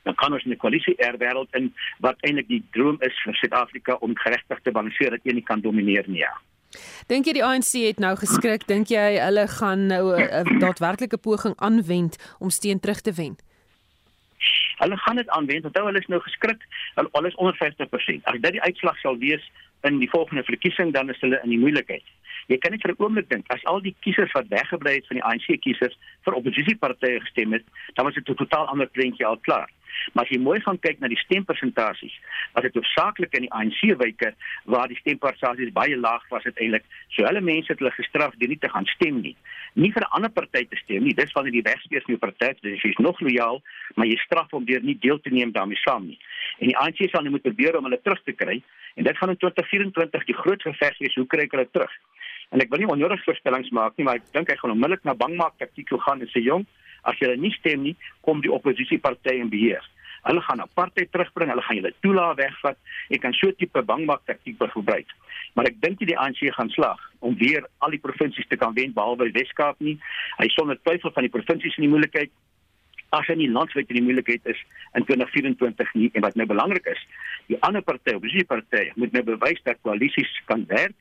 [0.03, 3.93] dan kan ons in 'n koalisie erwêreld in wat eintlik die droom is vir Suid-Afrika
[3.93, 6.17] om geregtig te balanseer dat een nie kan domineer nie.
[6.17, 6.34] Ja.
[7.07, 8.67] Dink jy die ANC het nou geskrik?
[8.67, 13.38] Dink jy hulle gaan nou 'n daadwerklike poging aanwend om steen terug te wen?
[14.77, 15.65] Hulle gaan dit aanwend.
[15.65, 16.62] Onthou hulle is nou geskrik.
[16.95, 18.23] Hulle alles onder 50%.
[18.23, 21.60] As dit die uitslag sal wees in die volgende verkiesing, dan is hulle in die
[21.60, 22.03] moeilikheid.
[22.47, 25.17] Jy kan net vir 'n oomblik dink, as al die kiesers wat weggebly het van
[25.17, 29.38] die ANC kiesers vir oppositiepartye gestem het, dan was dit 'n totaal ander prentjie al
[29.38, 29.69] klaar.
[30.13, 32.13] Maar as jy mooi gaan kyk na die stempersentasies,
[32.55, 34.33] was dit hoofsaaklik in die ANC-wyke
[34.73, 36.85] waar die stempersentasies baie laag was uiteindelik.
[37.15, 39.35] So hulle mense het hulle gestraf deur nie te gaan stem nie.
[39.73, 41.13] Nie vir 'n ander party te stem nie.
[41.13, 43.61] Dis wanneer die wegspeers nie party is, dis jy's nog lojaal,
[43.95, 46.19] maar jy straf hom deur nie deel te neem daarmee saam nie.
[46.59, 48.61] En die ANC sal nou moet probeer om hulle terug te kry
[48.95, 51.15] en dit gaan in 2024 die groot geveg wees.
[51.15, 51.91] Hoe kry ek hulle terug?
[52.51, 55.15] En ek wil nie onnodig voorspellings maak nie, maar ek dink hy gaan onmiddellik na
[55.15, 56.65] bangmaak taktiek toe gaan en sê jong,
[57.07, 59.83] As jy nie stem nie, kom die oppositiepartye in beheer.
[60.27, 62.77] Hulle gaan apartheid terugbring, hulle gaan julle toelae wegvat.
[63.09, 65.09] Ek kan so tipe bangmak taktiek gebruik.
[65.57, 68.93] Maar ek dink die ANC gaan slag om weer al die provinsies te kan wen
[68.93, 69.97] behalwe Wes-Kaap nie.
[70.37, 72.31] Hy sonder twyfel van die provinsies in die moeilikheid
[73.11, 74.59] as hy nie landwyd in die moeilikheid is
[74.95, 77.01] in 2024 nie en wat nou belangrik is,
[77.51, 80.95] die ander partye, oppositiepartye, moet nou bewys dat koalisies kan werk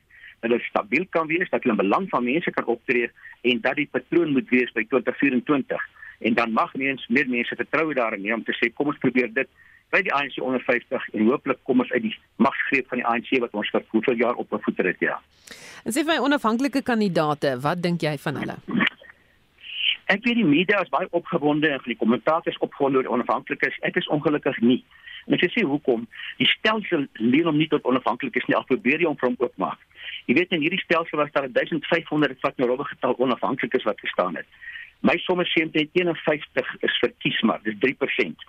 [0.45, 3.09] hulle stabiel kan wees, dat hulle in belang van mense kan optree
[3.41, 5.89] en dat die patroon moet wees by 2024.
[6.21, 9.49] En dan mag mens meer mense vertrou daarin om te sê kom ons probeer dit
[9.91, 13.31] by die ANC onder 50 en hooplik kom ons uit die magsgreep van die ANC
[13.43, 15.17] wat ons vir hoeveel jaar op bevoet het ja.
[15.83, 18.57] En sê vir my onafhanklike kandidaate, wat dink jy van hulle?
[20.11, 23.77] Ek weet die media is baie opgewonde en die kommentators opgewonde oor onafhanklikes.
[23.87, 24.81] Ek is ongelukkig nie.
[25.29, 26.03] En ek sê hoekom?
[26.39, 28.57] Die stelsel leen hom nie tot onafhanklikes nie.
[28.57, 29.79] Al probeer jy hom van oopmaak.
[30.25, 34.35] Jy weet in hierdie stelsel was daar 1500 wat nou robbe getal onafhanklikes wat gestaan
[34.35, 34.47] het.
[35.01, 38.43] My somme sê omtrent 51 is verkies maar, dis 3%.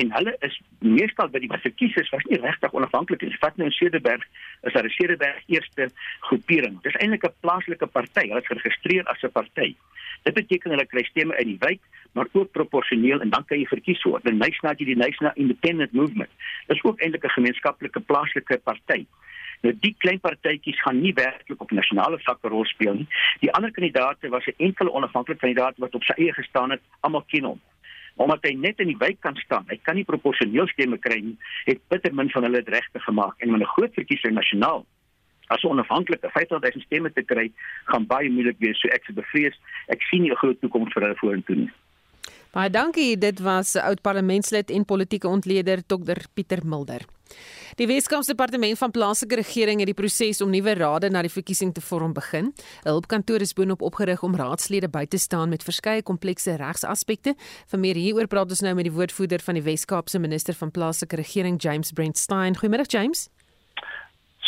[0.00, 3.34] En hulle is meestal by die verkiesers was nie regtig onafhanklik nie.
[3.42, 4.24] Vat nou in Cederberg,
[4.62, 6.80] is daar 'n Cederberg eerste groepering.
[6.82, 8.28] Dis eintlik 'n plaaslike party.
[8.28, 9.76] Hulle is geregistreer as 'n party.
[10.22, 11.80] Dit beteken hulle kry stemme uit die wijk,
[12.12, 14.24] maar ook proporsioneel en dan kan jy verkies word.
[14.24, 16.30] Die National die National Independent Movement.
[16.66, 19.06] Dit is ook eintlik 'n gemeenskaplike plaaslike party.
[19.62, 23.08] Nou die klein partytjies gaan nie werklik op nasionale vlak 'n rol speel nie.
[23.40, 27.24] Die ander kandidaate was 'n enkele onafhanklike kandidaat wat op sy eie gestaan het, almal
[27.26, 27.60] ken hom.
[28.16, 31.36] Omdat hy net in die wijk kan staan, hy kan nie proporsioneel stemme kry nie,
[31.64, 34.86] het bitter min van hulle dit regte gemaak en met 'n groot verkiesing nasionaal
[35.46, 37.50] as onafhanklike 50000 stemme te kry,
[37.84, 38.80] gaan baie moeilik wees.
[38.80, 39.56] So ek se bevrees,
[39.92, 41.70] ek sien nie 'n groot toekoms vir hulle vorentoe nie.
[42.52, 43.18] Baie dankie.
[43.18, 47.00] Dit was oud parlementslid en politieke ontleder Dr Pieter Mulder.
[47.76, 51.72] Die Weskaapse Departement van Plaaslike Regering het die proses om nuwe rade na die verkiesing
[51.74, 52.52] te vorm begin.
[52.84, 57.34] 'n Hulpkantoor is boonop opgerig om raadslede by te staan met verskeie komplekse regsaspekte.
[57.66, 61.16] Vir meer hieroor praat ons nou met die woordvoerder van die Weskaapse Minister van Plaaslike
[61.16, 62.56] Regering, James Brent Stein.
[62.56, 63.28] Goeiemôre James.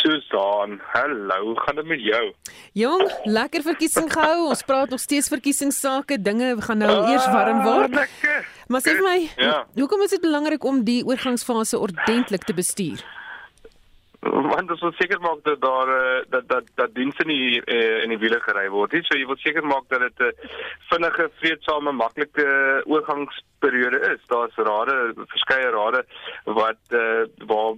[0.05, 2.33] Susan, hallo, gaan dit met jou?
[2.77, 4.47] Jong, lekker verkiesing gehou.
[4.51, 6.19] Ons praat nog steeds verkiesingssake.
[6.21, 7.89] Dinge gaan nou Ah, eers warm word.
[7.89, 8.45] Lekker.
[8.67, 9.65] Maar sê vir my, Ja.
[9.75, 13.01] hoekom is dit belangrik om die oorgangsfase ordentlik te bestuur?
[14.51, 18.09] Want ons wil seker maak dat daar eh, dat dat dat dienste nie uh, in
[18.09, 19.03] die wiele gery word nie.
[19.05, 20.53] So jy wil seker maak dat dit 'n uh,
[20.89, 22.47] vinnige, vreedsame, maklike
[22.85, 24.23] oorgangsperiode is.
[24.31, 24.95] Daar's rade,
[25.33, 26.01] verskeie rade
[26.45, 27.77] wat uh, waar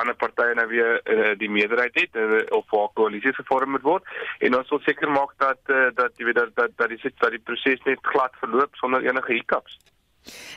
[0.00, 4.04] ander partye nou weer uh, die meerderheid het uh, of waar koalisies gevorm moet word.
[4.38, 7.30] En ons wil seker maak dat uh, dat jy weet dat dat dat die dat
[7.30, 9.78] die proses net glad verloop sonder enige hiccups.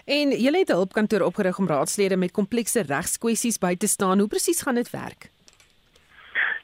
[0.06, 4.20] En jy het 'n hulpkantoor opgerig om raadslede met komplekse regskwessies by te staan.
[4.20, 5.32] Hoe presies gaan dit werk?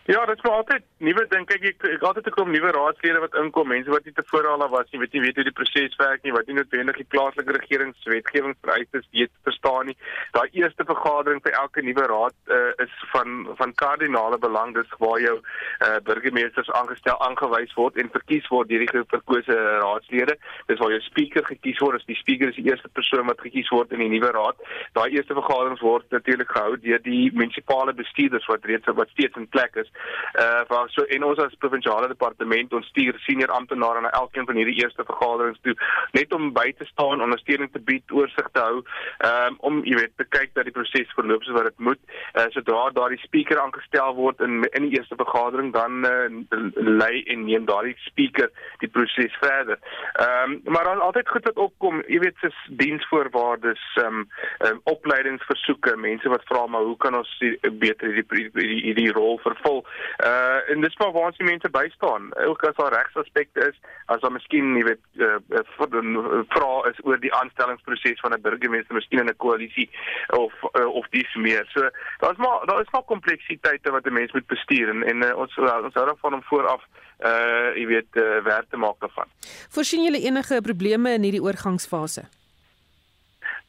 [0.06, 1.46] Ja, dit is maar altyd nuwe ding.
[1.48, 4.68] Kyk, ek ek altyd 'n klomp nuwe raadslede wat inkom, mense wat nie tevore al
[4.70, 7.56] was nie, weet nie weet hoe die proses werk nie, wat nie noodwendig die plaaslike
[7.56, 9.96] regeringswetgewing vereistes weet verstaan nie.
[10.32, 14.74] Daai eerste vergadering vir elke nuwe raad uh, is van van kardinale belang.
[14.76, 20.36] Dis waar jou uh, burgemeesters aangestel aangewys word en verkies word deur die verkose raadslede.
[20.68, 21.96] Dis waar jou speaker gekies word.
[22.04, 24.60] Dis die speaker is die eerste persoon wat gekies word in die nuwe raad.
[25.00, 29.48] Daai eerste vergaderings word natuurlik gehou deur die munisipale bestuurders wat reeds wat steeds in
[29.48, 29.92] plek is
[30.40, 34.60] uh waar so en ons as provinsiale departement ons stuur senior amptenare na elkeen van
[34.60, 35.76] hierdie eerste vergaderings toe
[36.18, 38.82] net om by te staan ondersteuning te bied oorsig te hou
[39.30, 42.02] um, om jy weet te kyk dat die proses verloop soos wat dit moet.
[42.34, 46.28] Uh, sodra daardie speaker aangestel word in in die eerste vergadering dan uh,
[46.76, 48.50] lei en neem daardie speaker
[48.84, 49.80] die proses verder.
[50.22, 54.24] Um, maar dan altyd goed wat opkom jy weet soos diensvoorwaardes um,
[54.68, 59.83] um, opleidingsversoeke mense wat vra maar hoe kan ons die, beter hierdie hierdie rol vervul
[60.24, 62.30] Uh en dis maar waar ons die mense bystaan.
[62.46, 67.20] Ook as daar regsaspekte is, as daar miskien, jy weet, uh, uh vra is oor
[67.20, 69.90] die aanstellingsproses van 'n burgemeester, miskien in 'n koalisie
[70.30, 71.66] of uh, of dis meer.
[71.74, 75.38] So daar's maar daar is maar kompleksiteite wat 'n mens moet bestuur en en uh,
[75.38, 76.84] ons uh, ons hou daarvan om vooraf
[77.24, 79.28] uh jy weet uh, werk te maak daarvan.
[79.70, 82.28] Voorsien julle enige probleme in hierdie oorgangsfase?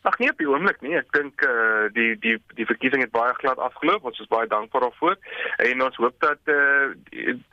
[0.05, 0.99] Ag nee op die oomblik nie.
[0.99, 4.05] Ek dink eh uh, die die die verkiesing het baie glad afgeloop.
[4.05, 5.15] Ons is baie dankbaar daarvoor
[5.65, 6.93] en ons hoop dat eh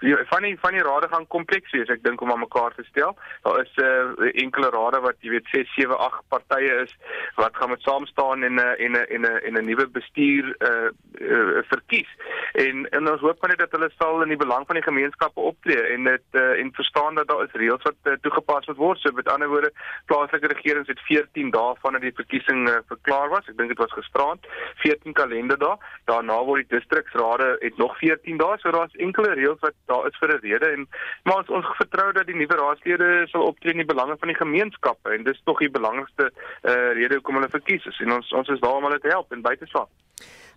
[0.04, 1.88] uh, van die van die rade gaan kompleks wees.
[1.96, 3.16] Ek dink om aan mekaar te stel.
[3.48, 6.92] Daar is eh uh, enkele rade wat jy weet 6, 7, 8 partye is
[7.40, 10.68] wat gaan met saam staan en 'n en 'n en 'n 'n nuwe bestuur eh
[10.68, 10.90] uh,
[11.32, 12.12] uh, verkies.
[12.52, 15.82] En en ons hoop net dat hulle sal in die belang van die gemeenskappe optree
[15.94, 19.00] en dit eh uh, en verstaan dat daar is reëls wat uh, toegepas moet word.
[19.00, 19.72] So met ander woorde,
[20.06, 23.48] plaaslike regerings het 14 dae vanaf die verkiesing uh, verklaar was.
[23.48, 24.48] Ek dink dit was gisteraand,
[24.84, 25.78] 14 kalenderdae.
[26.12, 30.20] Daarna word die distriksrade het nog 14 dae, so daar's enkele reëls wat daar is
[30.20, 30.88] vir 'n rede en
[31.24, 34.42] maar ons ons vertrou dat die nuwe raadslede sal optree in die belange van die
[34.44, 38.00] gemeenskappe en dis tog die belangrikste uh, rede hoekom hulle verkies is.
[38.00, 39.88] En ons ons is daar om hulle te help en by te staan.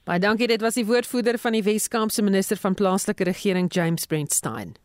[0.04, 4.76] Baie dankie, dit was die woordvoerder van die Wes-Kaapse minister van plaaslike regering James Brentstein.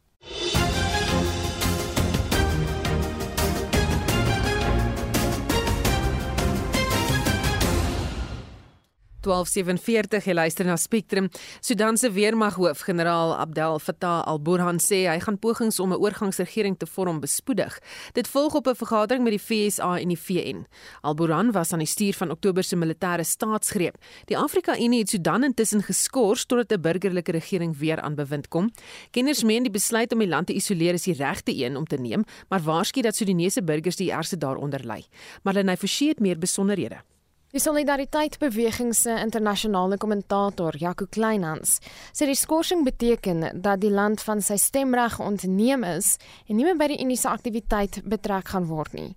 [9.21, 11.29] 1247 jy luister na Spectrum.
[11.59, 16.85] Sudan se weermaghoof, generaal Abdel Fattah al-Burhan sê hy gaan pogings om 'n oorgangsregering te
[16.85, 17.79] vorm bespoedig.
[18.13, 20.65] Dit volg op 'n vergadering met die FSA en die VN.
[21.01, 23.95] Al-Burhan was aan die stuur van Oktober se militêre staatsgreep.
[24.25, 28.71] Die Afrika-Unie het Sudan intussen geskort totdat 'n burgerlike regering weer aan bewind kom.
[29.11, 31.97] Kenners meen die besluit om die land te isoleer is die regte een om te
[31.97, 35.05] neem, maar waarsku dat Sudanese burgers die ergste daaronder ly.
[35.43, 37.01] Marlene Forsie het meer besonderhede.
[37.49, 41.79] Die Solidariteitsbeweging se internasionale kommentator, Jaco Kleinhans,
[42.13, 46.11] sê die skorsing beteken dat die land van sy stemreg ontneem is
[46.45, 49.07] en nie meer by die Unie se aktiwiteit betrek gaan word nie.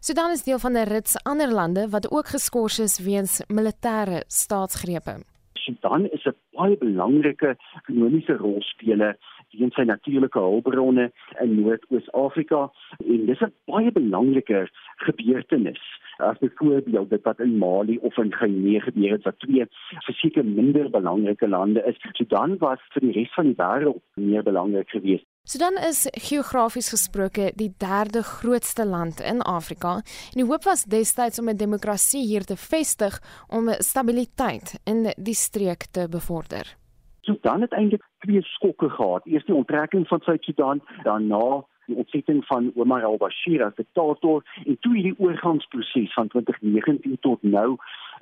[0.00, 5.20] Sudan is deel van 'n rits ander lande wat ook geskort is weens militêre staatsgrepe.
[5.60, 9.18] Sudan is 'n baie belangrike ekonomiese rolspeler
[9.58, 11.10] weens sy natuurlike hulpbronne
[11.40, 12.70] in Noord-Oos-Afrika
[13.04, 14.68] en dis 'n baie belangrike
[15.06, 15.82] gebeurtenis
[16.18, 19.66] as byvoorbeeld dit wat in Mali of in Guinea gebeur het wat twee
[20.06, 21.96] verseker minder belangrike lande is.
[22.12, 25.26] Sudan was vir die res van die wêreld meer belangrik geweest.
[25.44, 29.94] Sudan is geografies gesproke die derde grootste land in Afrika
[30.32, 35.34] en die hoop was destyds om 'n demokrasie hier te vestig om stabiliteit in die
[35.34, 36.81] streek te bevorder.
[37.22, 39.26] Sudan het eintlik twee skokke gehad.
[39.26, 44.94] Eers die onttrekking van Suid-Sudan, daarna die ontsetting van Omar al-Bashir as diktator en toe
[44.94, 47.76] hierdie oorgangsproses van 2019 tot nou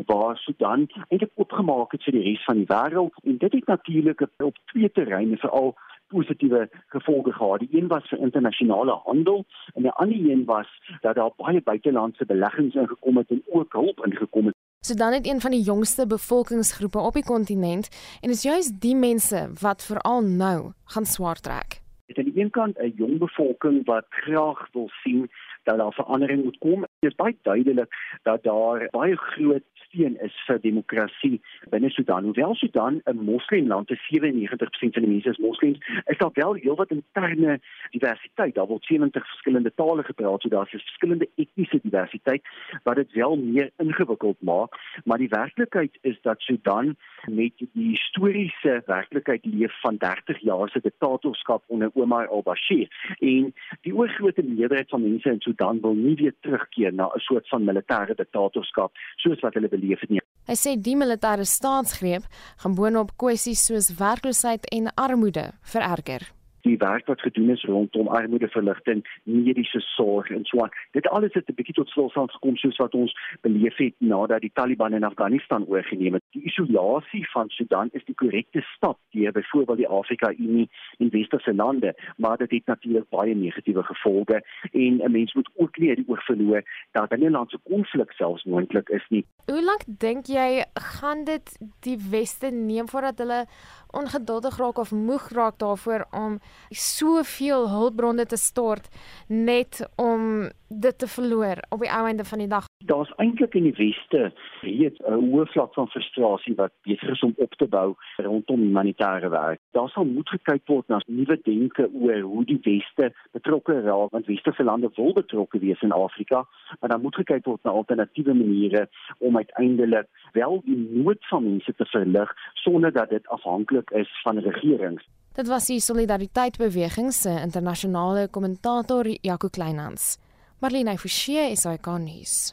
[0.08, 4.24] waar Sudan eintlik opgemaak het vir die res van die wêreld en dit het natuurlik
[4.44, 5.74] op twee terreine veral
[6.10, 7.60] positiewe gevolge gehad.
[7.64, 9.44] Die een was vir internasionale handel
[9.74, 10.70] en die ander een was
[11.00, 15.40] dat daar baie buitelandse beleggings ingekom het en ook hulp ingekom het Sudan het een
[15.40, 17.88] van die jongste bevolkingsgroepe op die kontinent
[18.20, 21.80] en is juis die mense wat veral nou gaan swaar trek.
[22.06, 25.30] Dit is aan die een kant 'n jong bevolking wat graag wil sien
[25.62, 26.80] dat daar verandering moet kom.
[26.80, 32.24] Dit is baie duidelik dat daar baie groot steun is vir demokrasie binne Sudan.
[32.24, 36.90] Hoewel Sudan 'n moslimland is, 97% van die mense is moslems, is daar wel heelwat
[36.90, 37.60] interne
[37.90, 38.54] diversiteit.
[38.54, 42.42] Daar word 70 verskillende tale gepraat, so daar is verskillende etniese diversiteit
[42.82, 44.74] wat dit wel meer ingewikkeld maak,
[45.04, 50.80] maar die werklikheid is dat Sudan met die historiese werklikheid leef van 30 jaar se
[50.80, 52.88] diktatorskap onder Omar al-Bashir
[53.20, 53.52] en
[53.86, 57.64] die oorgrootste meerderheid van mense in Sudan wil nie weer terugkeer na 'n soort van
[57.64, 60.20] militêre diktatorskap soos wat hulle beleef het nie.
[60.46, 62.24] Hy sê die militêre staatsgreep
[62.62, 69.04] gaan boonop kwessies soos werkloosheid en armoede vererger die werk wat gedoen is rondom armoedeverligting,
[69.22, 70.70] mediese sorg en so aan.
[70.92, 74.50] Dit alles het 'n bietjie tot stilstand gekom soos wat ons beleef het nadat die
[74.54, 76.22] Taliban in Afghanistan oorgeneem het.
[76.30, 81.54] Die isolasie van Sudan is die korrekte stap deur byvoorbeeld die Afrika Unie en westerse
[81.54, 84.42] lande, maar dit het natuurlik baie negatiewe gevolge
[84.72, 89.06] en 'n mens moet ook nie die oog verloor dat binnelandse konflik selfs moontlik is
[89.08, 89.24] nie.
[89.46, 93.46] Hoe lank dink jy gaan dit die weste neem voordat hulle
[93.90, 96.38] ongeduldig raak of moeg raak daarvoor om
[96.70, 98.88] soveel hulpbronne te stort
[99.26, 102.66] net om dit te verloor op die ou einde van die dag.
[102.86, 104.30] Daar's eintlik in die weste
[104.62, 109.28] reeds 'n hoë vlak van frustrasie wat besig is om op te bou rondom humanitêre
[109.30, 109.58] werk.
[109.72, 114.26] Daar sal moet gekyk word na nuwe denke oor hoe die weste betrokke raak want
[114.26, 116.46] westerse lande wil betrokke wees in Afrika,
[116.80, 118.88] maar dan moet gekyk word na alternatiewe maniere
[119.18, 124.38] om uiteindelik wel die nood van mense te verlig sonder dat dit afhanklik is van
[124.38, 125.04] regerings.
[125.40, 130.18] Dit was die Solidariteit Beweging se internasionale kommentator Jaco Kleinhans.
[130.60, 132.52] Marlene Forsie is hy kan nuus.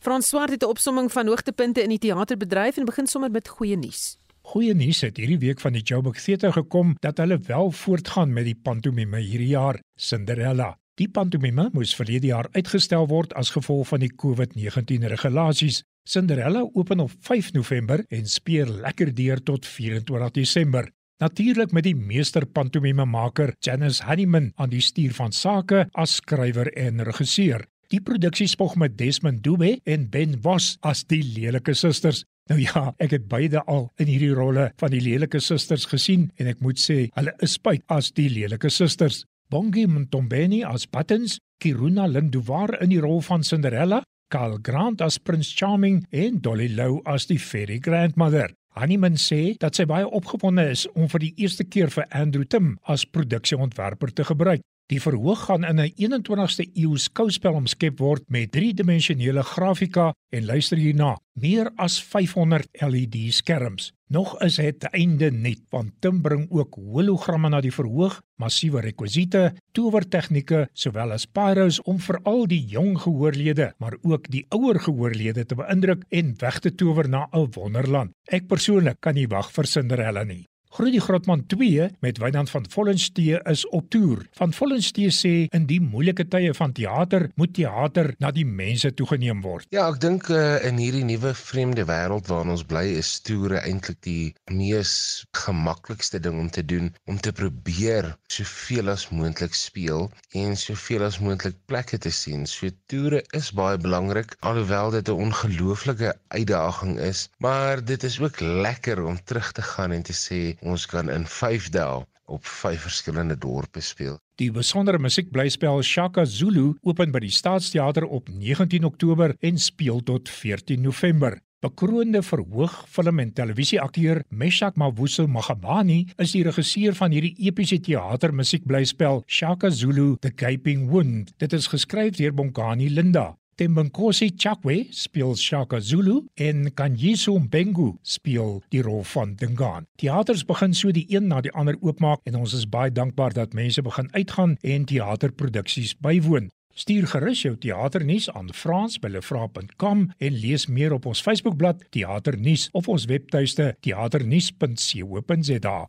[0.00, 3.76] Frans Swart het 'n opsomming van hoogtepunte in die teaterbedryf en begin sommer met goeie
[3.76, 4.16] nuus.
[4.40, 8.44] Goeie nuus het hierdie week van die Joburg Theater gekom dat hulle wel voortgaan met
[8.44, 10.78] die pantomime hierdie jaar, Cinderella.
[10.94, 15.82] Die pantomime moes verlede jaar uitgestel word as gevolg van die COVID-19 regulasies.
[16.08, 20.90] Cinderella open op 5 November en speel lekker deur tot 24 Desember.
[21.22, 26.72] Natuurlik met die meester pantomime maker Janice Honeyman aan die stuur van sake as skrywer
[26.74, 27.62] en regisseur.
[27.92, 32.24] Die produksie spog met Desmond Dube en Ben Vos as die lelike susters.
[32.50, 36.50] Nou ja, ek het beide al in hierdie rolle van die lelike susters gesien en
[36.50, 39.22] ek moet sê, hulle is spyt as die lelike susters.
[39.54, 44.02] Bongi Mtombeni as Buttons, Kiruna Linduvar in die rol van Cinderella,
[44.34, 48.50] Karl Grant as Prince Charming en Dolly Lou as die fairy grandmother.
[48.74, 52.72] Honeyman sê dat sy baie opgewonde is om vir die eerste keer vir Andrew Tim
[52.90, 54.64] as produksieontwerper te gebruik.
[54.92, 60.76] Die verhoog gaan in 'n 21ste eeu skouspel omskep word met driedimensionele grafika en luister
[60.76, 63.92] hierna, meer as 500 LED skerms.
[64.08, 69.54] Nog is dit einde net want Tim bring ook hologramme na die verhoog, massiewe rekwisiete,
[69.72, 75.54] towertegnieke sowel as pyros om veral die jong gehoorlede, maar ook die ouer gehoorlede te
[75.54, 78.12] beïndruk en weg te tower na 'n wonderland.
[78.28, 80.44] Ek persoonlik kan nie wag vir Cinderella nie.
[80.74, 84.24] Groetie Grotman 2 met Wynand van Vollenstee is op toer.
[84.34, 89.38] Van Vollenstee sê in die moeilike tye van teater moet teater na die mense toegeneem
[89.44, 89.68] word.
[89.70, 94.00] Ja, ek dink uh, in hierdie nuwe vreemde wêreld waarin ons bly is toere eintlik
[94.02, 94.96] die mees
[95.38, 101.20] gemaklikste ding om te doen om te probeer soveel as moontlik speel en soveel as
[101.22, 102.50] moontlik plekke te sien.
[102.50, 108.42] So toere is baie belangrik alhoewel dit 'n ongelooflike uitdaging is, maar dit is ook
[108.42, 112.02] lekker om terug te gaan en te sê ons kan in 5 dae
[112.32, 114.16] op 5 verskillende dorpe speel.
[114.40, 120.28] Die besondere musiekblyspel Shaka Zulu open by die Staatsteater op 19 Oktober en speel tot
[120.28, 121.38] 14 November.
[121.64, 129.22] Bekroonde verhoog film en televisieakteur Meshak Mavuso Magabani is die regisseur van hierdie epiese teatermusiekblyspel
[129.24, 131.32] Shaka Zulu The Gaping Wound.
[131.40, 133.30] Dit is geskryf deur Bonkani Linda.
[133.54, 139.86] Tembonkosi Chakwe speel Shaka Zulu en Kanyiso Mbengu speel die rol van Dingaan.
[139.96, 143.54] Teaters begin so die een na die ander oopmaak en ons is baie dankbaar dat
[143.54, 146.50] mense begin uitgaan en teaterproduksies bywoon.
[146.74, 153.04] Stuur gerus jou teaternuus aan frans@lefra.com en lees meer op ons Facebookblad Teaternuus of ons
[153.06, 155.88] webtuiste teaternuus.co.za.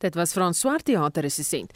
[0.00, 1.72] Dit was Frans Swart teaterresensent.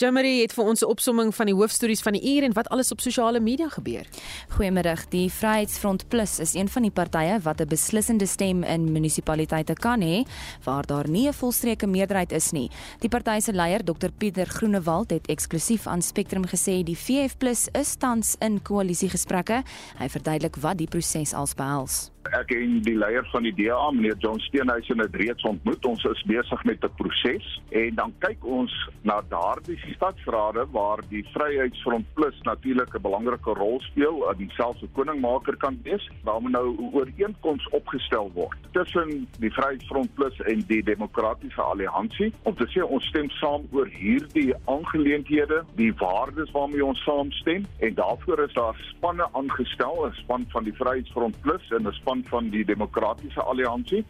[0.00, 2.90] Jamari het vir ons 'n opsomming van die hoofstories van die uur en wat alles
[2.92, 4.06] op sosiale media gebeur.
[4.48, 5.08] Goeiemiddag.
[5.08, 10.00] Die Vryheidsfront Plus is een van die partye wat 'n beslissende stem in munisipaliteite kan
[10.00, 10.24] hê
[10.64, 12.70] waar daar nie 'n volstreeke meerderheid is nie.
[13.00, 17.68] Die party se leier, Dr Pieter Groenewald, het eksklusief aan Spectrum gesê die VF Plus
[17.72, 19.62] is tans in koalisiegesprekke.
[19.98, 22.10] Hy verduidelik wat die proses als behels.
[22.30, 25.84] Ek en die leier van die DA, meneer John Steenhuisen het reeds ontmoet.
[25.84, 31.24] Ons is besig met 'n proses en dan kyk ons na daardie stadsrade waar die
[31.32, 36.10] Vryheidsfront Plus natuurlik 'n belangrike rol speel, in dieselfde koningmaker kan wees.
[36.24, 42.32] Daar moet nou 'n ooreenkoms opgestel word tussen die Vryheidsfront Plus en die Demokratiese Alliansie
[42.42, 47.94] om te sê ons stem saam oor hierdie aangeleenthede, die waardes waarmee ons saamstem en
[47.94, 52.50] daarvoor is daar spanne aangestel, 'n span van die Vryheidsfront Plus en 'n span van
[52.50, 54.04] die Demokratiese Alliansie.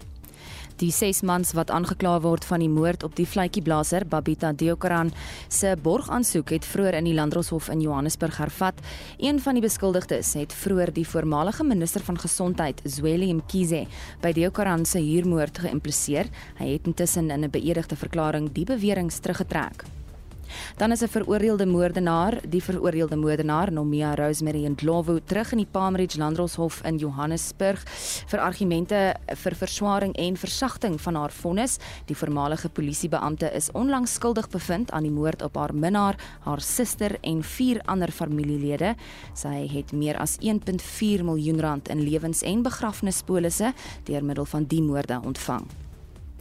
[0.83, 5.13] Die ses mans wat aangekla word van die moord op die vletjieblaser Babita Deokaran
[5.49, 8.83] se borgaansoek het vroeër in die Landdroshof in Johannesburg hervat.
[9.19, 13.87] Een van die beskuldigdes het vroeër die voormalige minister van gesondheid, Zweli Mkhize,
[14.21, 16.31] by Deokaran se huurmoord geïmpliseer.
[16.59, 20.02] Hy het intussen in 'n beëdigde verklaring die beweringe teruggetrek.
[20.77, 26.19] Dan is 'n veroordeelde moordenaar, die veroordeelde moordenaar Nomia Rosemary Ndlovu terug in die Palmridge
[26.19, 27.83] Landdroshof in Johannesburg
[28.27, 31.79] vir argumente vir verswaring en versagting van haar vonnis.
[32.07, 37.17] Die voormalige polisiebeampte is onlangs skuldig bevind aan die moord op haar minnaar, haar suster
[37.21, 38.95] en vier ander familielede.
[39.35, 43.73] Sy het meer as 1.4 miljoen rand in lewens- en begrafnispolisse
[44.05, 45.82] deur middel van die moorde ontvang.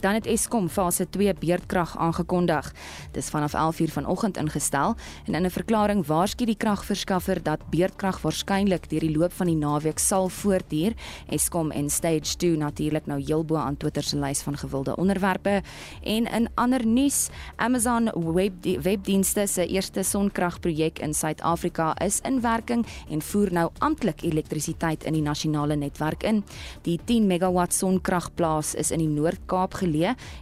[0.02, 2.72] Dan het Eskom fase 2 beurtkrag aangekondig.
[3.14, 4.94] Dis vanaf 11:00 vanoggend ingestel
[5.26, 9.56] en in 'n verklaring waarsku die kragverskaffer dat beurtkrag waarskynlik deur die loop van die
[9.56, 10.92] naweek sal voortduur.
[11.28, 15.62] Eskom en Stage 2 natuurlik nou heelbo aan Twitter se lys van gewilde onderwerpe.
[16.02, 22.86] En in ander nuus, Amazon Web Webdienste se eerste sonkragprojek in Suid-Afrika is in werking
[23.10, 26.44] en voer nou amptelik elektrisiteit in die nasionale netwerk in.
[26.82, 29.91] Die 10 megawatt sonkragplaas is in die Noord-Kaap geleë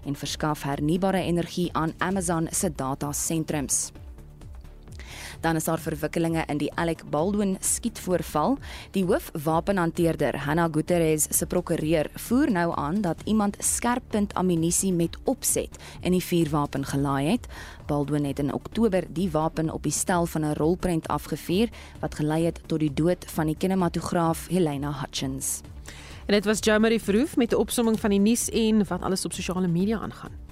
[0.05, 3.91] en verskaf hernubare energie aan Amazon se datasentrums.
[5.41, 8.59] Dan is daar verwikkelinge in die Alec Baldwin skietvoorval.
[8.91, 15.79] Die hoofwapenhanteerder, Hannah Gutierrez se prokureur, voer nou aan dat iemand skerppunt ammunisie met opset
[16.01, 17.49] in die vuurwapen gelaai het.
[17.87, 21.69] Baldwin het in Oktober die wapen op die stel van 'n rolprent afgevuur
[22.01, 25.61] wat gelei het tot die dood van die kinematograaf Helena Hutchins.
[26.31, 29.33] En dit was Jamari Verhoef met 'n opsomming van die nuus en wat alles op
[29.33, 30.50] sosiale media aangaan.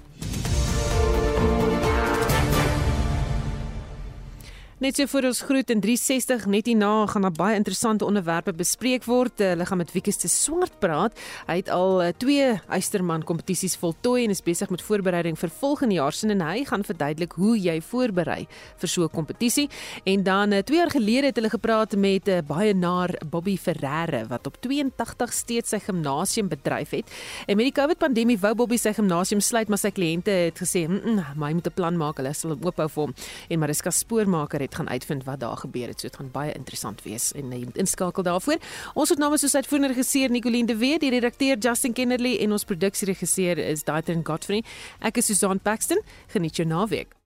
[4.79, 9.03] Net so vir ons groet in 360 net hierna gaan daar baie interessante onderwerpe bespreek
[9.03, 9.41] word.
[9.43, 11.17] Hulle gaan met Wieke se swart praat.
[11.49, 15.97] Hy het al uh, twee Eysterman kompetisies voltooi en is besig met voorbereiding vir volgende
[15.97, 18.45] jaar se en hy gaan verduidelik hoe jy voorberei
[18.79, 19.67] vir so 'n kompetisie.
[20.05, 24.27] En dan 2 uh, jaar gelede het hulle gepraat met 'n baie naar Bobby Ferreira
[24.31, 27.11] wat op 82 steeds sy gimnasium bedryf het.
[27.47, 30.87] En met die COVID pandemie wou Bobby sy gimnasium sluit, maar sy kliënte het gesê,
[30.87, 32.17] "Mmm, -mm, hy moet 'n plan maak.
[32.17, 33.13] Hulle sal oophou vir hom."
[33.49, 35.99] En Mariska Spoormaker het gaan uitvind wat daar gebeur het.
[35.99, 38.57] So dit gaan baie interessant wees en jy moet inskakel daarvoor.
[38.93, 42.67] Ons het namens soos uitvoerende regisseur Nicoline de Wet, die redakteur Justin Kennedy en ons
[42.69, 44.63] produksieregisseur is Daitrin Godfrey.
[44.99, 46.03] Ek is Susan Paxton.
[46.27, 47.18] Geniet jou naweek.